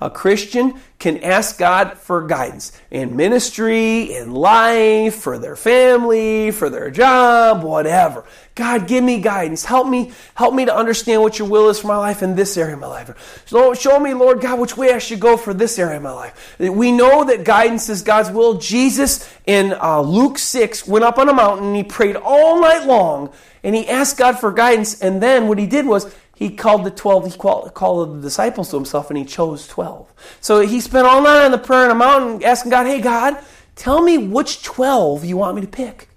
[0.01, 6.69] A Christian can ask God for guidance in ministry, in life, for their family, for
[6.71, 8.25] their job, whatever.
[8.55, 9.65] God, give me guidance.
[9.65, 12.57] Help me, help me to understand what your will is for my life in this
[12.57, 13.43] area of my life.
[13.47, 16.13] So show me, Lord God, which way I should go for this area of my
[16.13, 16.57] life.
[16.59, 18.55] We know that guidance is God's will.
[18.55, 22.87] Jesus in uh, Luke 6 went up on a mountain and he prayed all night
[22.87, 23.33] long
[23.63, 25.01] and he asked God for guidance.
[25.03, 28.77] And then what he did was he called the 12, he called, the disciples to
[28.77, 30.13] himself, and he chose 12.
[30.43, 33.39] So he spent all night on the prayer in a mountain asking God, hey, God,
[33.75, 36.11] tell me which 12 you want me to pick.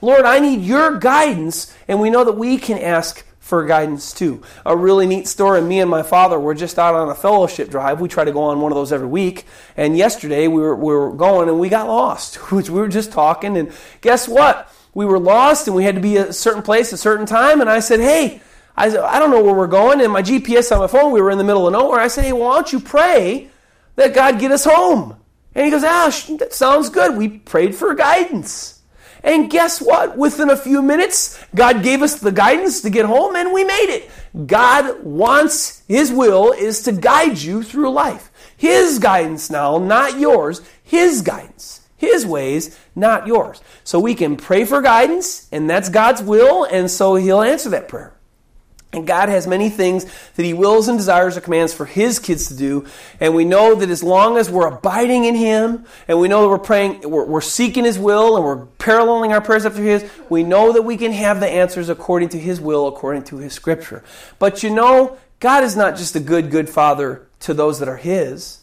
[0.00, 4.40] Lord, I need your guidance, and we know that we can ask for guidance too.
[4.64, 5.60] A really neat story.
[5.60, 8.00] Me and my father were just out on a fellowship drive.
[8.00, 9.46] We try to go on one of those every week.
[9.76, 12.36] And yesterday we were, we were going and we got lost.
[12.52, 13.56] Which we were just talking.
[13.56, 14.72] And guess what?
[14.94, 17.60] We were lost and we had to be at a certain place a certain time.
[17.60, 18.40] And I said, Hey,
[18.76, 20.00] I said, I don't know where we're going.
[20.00, 22.00] And my GPS on my phone, we were in the middle of nowhere.
[22.00, 23.48] I said, hey, why don't you pray
[23.96, 25.16] that God get us home?
[25.54, 27.16] And he goes, ah, that sounds good.
[27.16, 28.82] We prayed for guidance.
[29.22, 30.16] And guess what?
[30.16, 33.88] Within a few minutes, God gave us the guidance to get home and we made
[33.88, 34.10] it.
[34.46, 38.30] God wants, His will is to guide you through life.
[38.56, 40.60] His guidance now, not yours.
[40.82, 41.80] His guidance.
[41.96, 43.60] His ways, not yours.
[43.82, 47.88] So we can pray for guidance, and that's God's will, and so He'll answer that
[47.88, 48.14] prayer.
[48.96, 52.48] And God has many things that He wills and desires or commands for His kids
[52.48, 52.86] to do.
[53.20, 56.48] And we know that as long as we're abiding in Him, and we know that
[56.48, 60.42] we're praying, we're, we're, seeking His will, and we're paralleling our prayers after His, we
[60.42, 64.02] know that we can have the answers according to His will, according to His Scripture.
[64.38, 67.98] But you know, God is not just a good, good Father to those that are
[67.98, 68.60] His.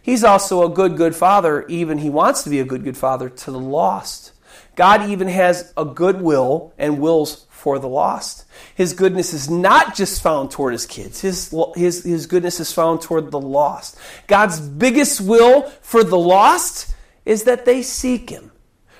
[0.00, 3.28] He's also a good, good Father, even He wants to be a good, good Father
[3.28, 4.30] to the lost.
[4.76, 8.43] God even has a good will and wills for the lost.
[8.74, 11.20] His goodness is not just found toward his kids.
[11.20, 13.96] His, his, his goodness is found toward the lost.
[14.26, 16.94] God's biggest will for the lost
[17.24, 18.50] is that they seek him.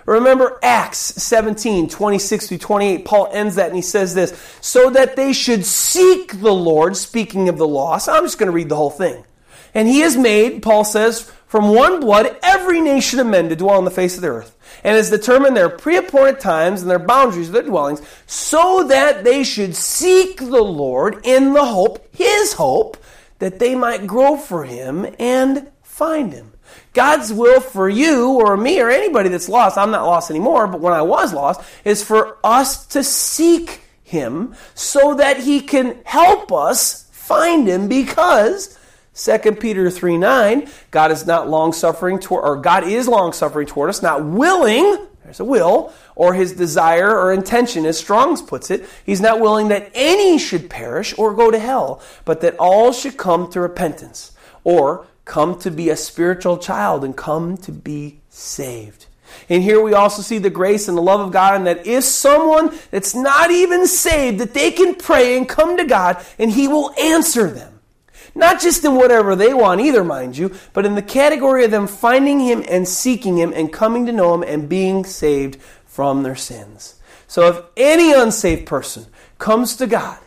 [0.07, 3.05] Remember Acts 17, 26 through 28.
[3.05, 7.49] Paul ends that and he says this so that they should seek the Lord, speaking
[7.49, 8.09] of the lost.
[8.09, 9.25] I'm just going to read the whole thing.
[9.73, 13.79] And he has made, Paul says, from one blood every nation of men to dwell
[13.79, 17.47] on the face of the earth, and has determined their pre-appointed times and their boundaries
[17.47, 22.97] of their dwellings, so that they should seek the Lord in the hope, his hope,
[23.39, 26.55] that they might grow for him and find him.
[26.93, 30.81] God's will for you or me or anybody that's lost, I'm not lost anymore, but
[30.81, 36.51] when I was lost, is for us to seek him so that he can help
[36.51, 38.77] us find him because
[39.15, 43.67] 2 Peter 3 9, God is not long suffering toward, or God is long suffering
[43.67, 48.71] toward us, not willing, there's a will, or his desire or intention, as Strong's puts
[48.71, 48.85] it.
[49.07, 53.17] He's not willing that any should perish or go to hell, but that all should
[53.17, 54.33] come to repentance,
[54.65, 59.07] or come to be a spiritual child and come to be saved.
[59.49, 62.03] And here we also see the grace and the love of God, and that if
[62.03, 66.67] someone that's not even saved, that they can pray and come to God, and He
[66.67, 67.74] will answer them.
[68.35, 71.87] Not just in whatever they want either, mind you, but in the category of them
[71.87, 76.35] finding Him and seeking Him and coming to know Him and being saved from their
[76.35, 76.97] sins.
[77.27, 79.07] So if any unsaved person
[79.39, 80.19] comes to God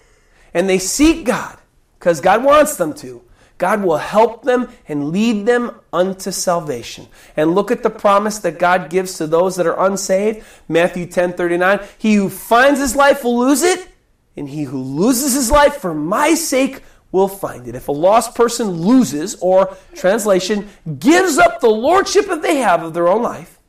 [0.54, 1.58] and they seek God,
[2.00, 3.24] because God wants them to,
[3.58, 7.08] God will help them and lead them unto salvation.
[7.36, 10.46] And look at the promise that God gives to those that are unsaved.
[10.68, 11.80] Matthew 10 39.
[11.98, 13.88] He who finds his life will lose it,
[14.36, 17.76] and he who loses his life for my sake will find it.
[17.76, 22.94] If a lost person loses, or translation, gives up the lordship that they have of
[22.94, 23.60] their own life,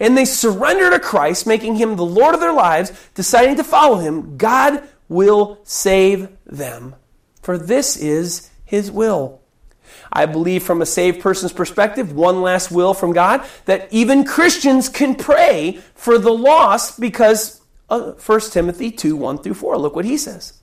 [0.00, 3.98] and they surrender to Christ, making him the Lord of their lives, deciding to follow
[3.98, 6.94] him, God will save them.
[7.42, 9.40] For this is his will.
[10.12, 14.88] I believe, from a saved person's perspective, one last will from God, that even Christians
[14.88, 17.60] can pray for the lost because
[17.90, 19.78] uh, 1 Timothy 2 1 through 4.
[19.78, 20.54] Look what he says.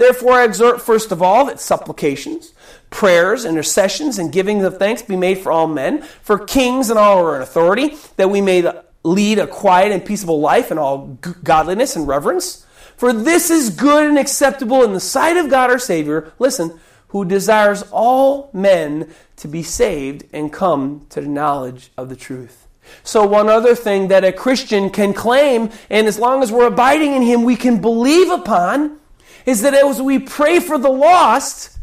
[0.00, 2.54] Therefore, I exhort first of all that supplications,
[2.88, 7.18] prayers, intercessions, and givings of thanks be made for all men, for kings and all
[7.18, 8.72] who are in authority, that we may
[9.04, 12.64] lead a quiet and peaceable life in all godliness and reverence.
[12.96, 17.26] For this is good and acceptable in the sight of God our Savior, listen, who
[17.26, 22.66] desires all men to be saved and come to the knowledge of the truth.
[23.02, 27.12] So, one other thing that a Christian can claim, and as long as we're abiding
[27.12, 28.98] in Him, we can believe upon,
[29.46, 31.78] is that as we pray for the lost,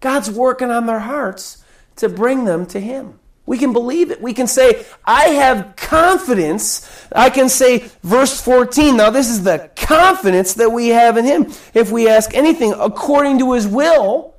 [0.00, 1.62] God's working on their hearts
[1.96, 3.18] to bring them to Him.
[3.46, 4.20] We can believe it.
[4.20, 7.06] We can say, I have confidence.
[7.12, 11.52] I can say, verse 14, now this is the confidence that we have in Him.
[11.72, 14.34] If we ask anything according to His will,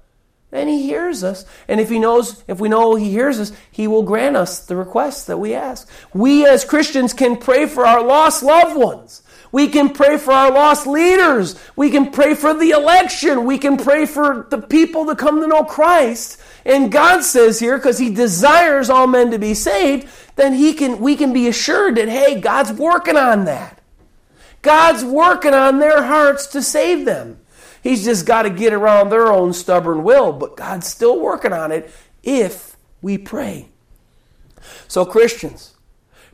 [0.52, 1.46] then He hears us.
[1.70, 4.76] And if He knows, if we know He hears us, He will grant us the
[4.76, 5.90] requests that we ask.
[6.14, 9.24] We as Christians can pray for our lost loved ones.
[9.52, 11.60] We can pray for our lost leaders.
[11.76, 13.46] We can pray for the election.
[13.46, 16.42] We can pray for the people to come to know Christ.
[16.66, 21.00] And God says here, because He desires all men to be saved, then He can
[21.00, 23.82] we can be assured that hey, God's working on that.
[24.62, 27.40] God's working on their hearts to save them.
[27.82, 31.72] He's just got to get around their own stubborn will, but God's still working on
[31.72, 31.90] it
[32.22, 33.70] if we pray.
[34.90, 35.77] So, Christians,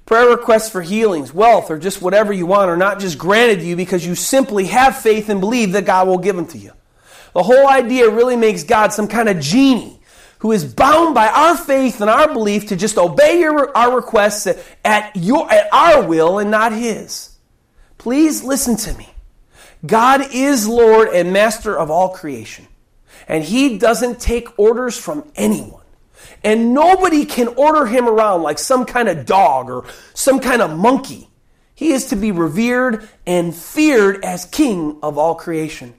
[0.06, 3.66] Prayer requests for healings, wealth, or just whatever you want are not just granted to
[3.66, 6.72] you because you simply have faith and believe that God will give them to you.
[7.34, 10.00] The whole idea really makes God some kind of genie
[10.40, 14.46] who is bound by our faith and our belief to just obey your, our requests
[14.84, 17.38] at, your, at our will and not His.
[17.98, 19.10] Please listen to me.
[19.86, 22.68] God is Lord and Master of all creation,
[23.26, 25.83] and He doesn't take orders from anyone.
[26.44, 30.78] And nobody can order him around like some kind of dog or some kind of
[30.78, 31.30] monkey.
[31.76, 35.94] He is to be revered and feared as king of all creation.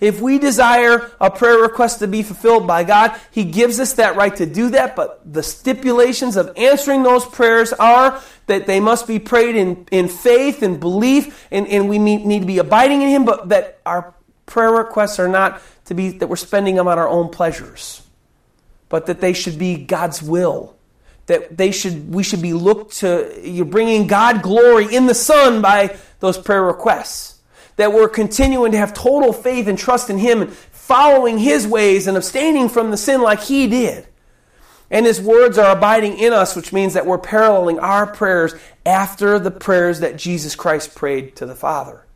[0.00, 4.16] If we desire a prayer request to be fulfilled by God, He gives us that
[4.16, 9.06] right to do that, but the stipulations of answering those prayers are that they must
[9.06, 13.08] be prayed in, in faith and belief, and, and we need to be abiding in
[13.08, 14.14] Him, but that our
[14.46, 18.03] prayer requests are not to be that we're spending them on our own pleasures
[18.94, 20.76] but that they should be God's will.
[21.26, 25.60] That they should, we should be looked to, you're bringing God glory in the Son
[25.60, 27.40] by those prayer requests.
[27.74, 32.06] That we're continuing to have total faith and trust in Him and following His ways
[32.06, 34.06] and abstaining from the sin like He did.
[34.92, 38.54] And His words are abiding in us, which means that we're paralleling our prayers
[38.86, 42.06] after the prayers that Jesus Christ prayed to the Father.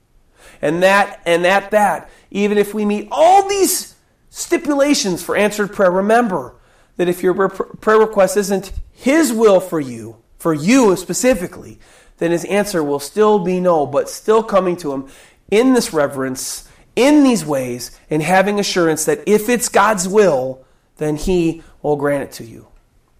[0.62, 3.96] And that, and at that, even if we meet all these
[4.30, 6.54] stipulations for answered prayer, remember,
[6.99, 11.78] that if your prayer request isn't His will for you, for you specifically,
[12.18, 15.09] then His answer will still be no, but still coming to Him
[15.51, 20.64] in this reverence, in these ways, and having assurance that if it's God's will,
[20.99, 22.66] then He will grant it to you.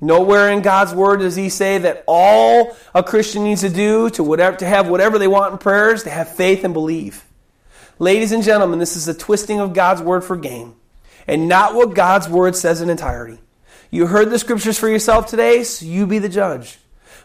[0.01, 4.23] Nowhere in God's word does he say that all a Christian needs to do to
[4.23, 7.25] whatever to have whatever they want in prayers, to have faith and believe.
[7.99, 10.77] Ladies and gentlemen, this is a twisting of God's word for gain
[11.27, 13.39] and not what God's word says in entirety.
[13.91, 16.79] You heard the scriptures for yourself today, so you be the judge.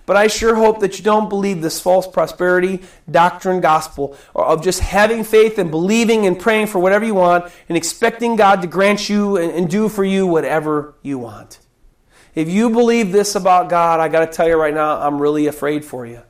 [0.05, 4.82] But I sure hope that you don't believe this false prosperity doctrine gospel of just
[4.82, 9.09] having faith and believing and praying for whatever you want and expecting God to grant
[9.09, 11.59] you and, do for you whatever you want.
[12.36, 15.47] If you believe this about God, I got to tell you right now, I'm really
[15.47, 16.22] afraid for you.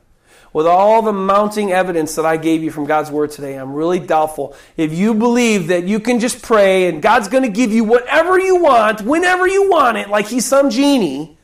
[0.54, 3.98] With all the mounting evidence that I gave you from God's Word today, I'm really
[3.98, 4.54] doubtful.
[4.76, 8.38] If you believe that you can just pray and God's going to give you whatever
[8.38, 11.36] you want, whenever you want it, like He's some genie,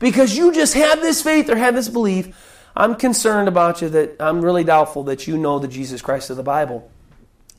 [0.00, 2.36] because you just have this faith or have this belief,
[2.74, 6.36] I'm concerned about you that I'm really doubtful that you know the Jesus Christ of
[6.36, 6.90] the Bible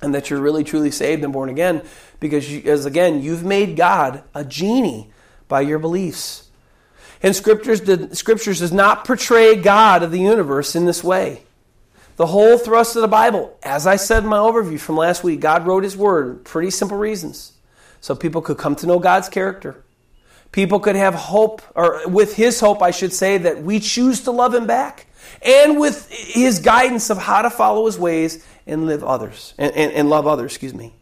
[0.02, 1.84] and that you're really truly saved and born again
[2.20, 5.10] because, you, as again, you've made God a genie
[5.48, 6.47] by your beliefs.
[7.22, 11.44] And scriptures, did, scriptures does not portray God of the universe in this way.
[12.16, 15.40] The whole thrust of the Bible, as I said in my overview from last week,
[15.40, 17.54] God wrote His Word, pretty simple reasons.
[18.02, 19.84] So people could come to know God's character.
[20.52, 24.32] People could have hope, or with His hope, I should say, that we choose to
[24.32, 25.08] love Him back.
[25.44, 29.92] And with His guidance of how to follow His ways and live others, and, and,
[29.92, 30.94] and love others, excuse me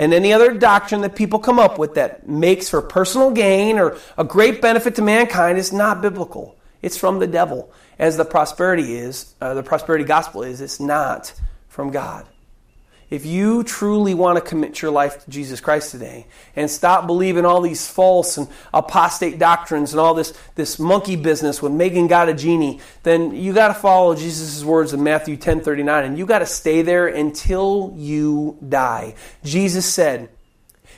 [0.00, 3.98] and any other doctrine that people come up with that makes for personal gain or
[4.16, 6.56] a great benefit to mankind is not biblical.
[6.80, 10.62] It's from the devil, as the prosperity is, uh, the prosperity gospel is.
[10.62, 11.34] It's not
[11.68, 12.26] from God.
[13.10, 17.44] If you truly want to commit your life to Jesus Christ today and stop believing
[17.44, 22.28] all these false and apostate doctrines and all this, this monkey business with making God
[22.28, 26.24] a genie, then you got to follow Jesus' words in Matthew 10 39 and you
[26.24, 29.16] got to stay there until you die.
[29.42, 30.28] Jesus said,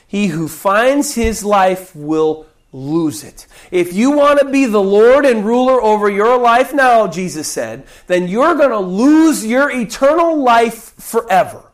[0.05, 3.47] He who finds his life will lose it.
[3.71, 7.85] If you want to be the Lord and ruler over your life now, Jesus said,
[8.07, 11.69] then you're going to lose your eternal life forever.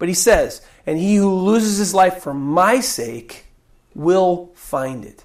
[0.00, 3.44] But he says, and he who loses his life for my sake
[3.94, 5.24] will find it.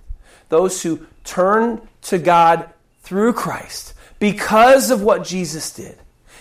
[0.50, 2.70] Those who turn to God
[3.00, 5.98] through Christ because of what Jesus did.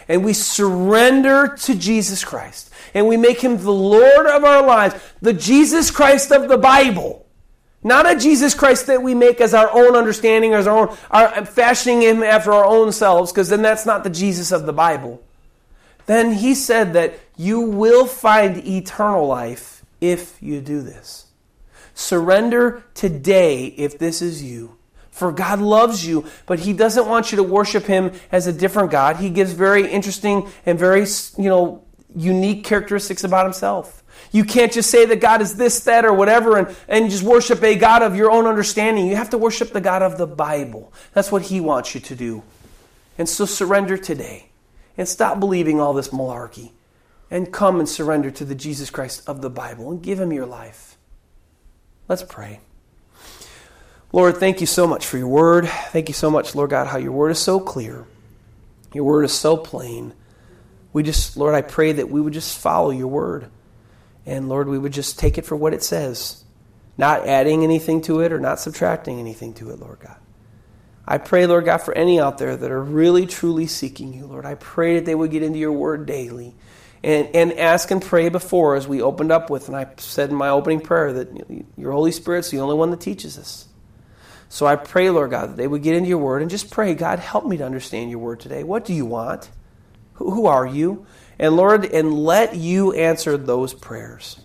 [0.08, 2.70] And we surrender to Jesus Christ.
[2.92, 7.26] And we make him the Lord of our lives, the Jesus Christ of the Bible.
[7.84, 11.46] Not a Jesus Christ that we make as our own understanding, as our own, our,
[11.46, 15.23] fashioning him after our own selves, because then that's not the Jesus of the Bible
[16.06, 21.26] then he said that you will find eternal life if you do this.
[21.94, 24.76] Surrender today if this is you.
[25.10, 28.90] For God loves you, but He doesn't want you to worship Him as a different
[28.90, 29.16] God.
[29.16, 31.06] He gives very interesting and very,
[31.38, 31.84] you know,
[32.16, 34.02] unique characteristics about Himself.
[34.32, 37.62] You can't just say that God is this, that, or whatever and, and just worship
[37.62, 39.06] a God of your own understanding.
[39.06, 40.92] You have to worship the God of the Bible.
[41.12, 42.42] That's what He wants you to do.
[43.16, 44.48] And so surrender today
[44.96, 46.72] and stop believing all this malarkey
[47.30, 50.46] and come and surrender to the Jesus Christ of the Bible and give him your
[50.46, 50.96] life.
[52.08, 52.60] Let's pray.
[54.12, 55.66] Lord, thank you so much for your word.
[55.66, 58.06] Thank you so much, Lord God, how your word is so clear.
[58.92, 60.14] Your word is so plain.
[60.92, 63.50] We just, Lord, I pray that we would just follow your word.
[64.24, 66.44] And Lord, we would just take it for what it says,
[66.96, 70.16] not adding anything to it or not subtracting anything to it, Lord God.
[71.06, 74.46] I pray, Lord God, for any out there that are really, truly seeking you, Lord.
[74.46, 76.54] I pray that they would get into your word daily
[77.02, 79.68] and, and ask and pray before, as we opened up with.
[79.68, 83.00] And I said in my opening prayer that your Holy Spirit's the only one that
[83.00, 83.68] teaches us.
[84.48, 86.94] So I pray, Lord God, that they would get into your word and just pray,
[86.94, 88.62] God, help me to understand your word today.
[88.62, 89.50] What do you want?
[90.14, 91.06] Who, who are you?
[91.38, 94.40] And Lord, and let you answer those prayers.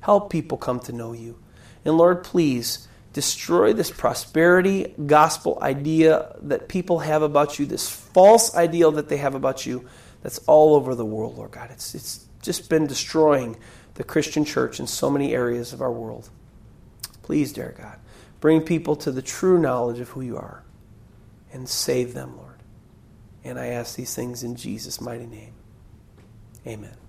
[0.00, 1.38] Help people come to know you.
[1.84, 2.85] And Lord, please
[3.16, 9.16] destroy this prosperity gospel idea that people have about you, this false ideal that they
[9.16, 9.88] have about you
[10.22, 11.70] that's all over the world, Lord God.
[11.70, 13.56] It's, it's just been destroying
[13.94, 16.28] the Christian church in so many areas of our world.
[17.22, 17.98] Please, dear God,
[18.40, 20.62] bring people to the true knowledge of who you are
[21.54, 22.62] and save them, Lord.
[23.44, 25.54] And I ask these things in Jesus' mighty name.
[26.66, 27.05] Amen.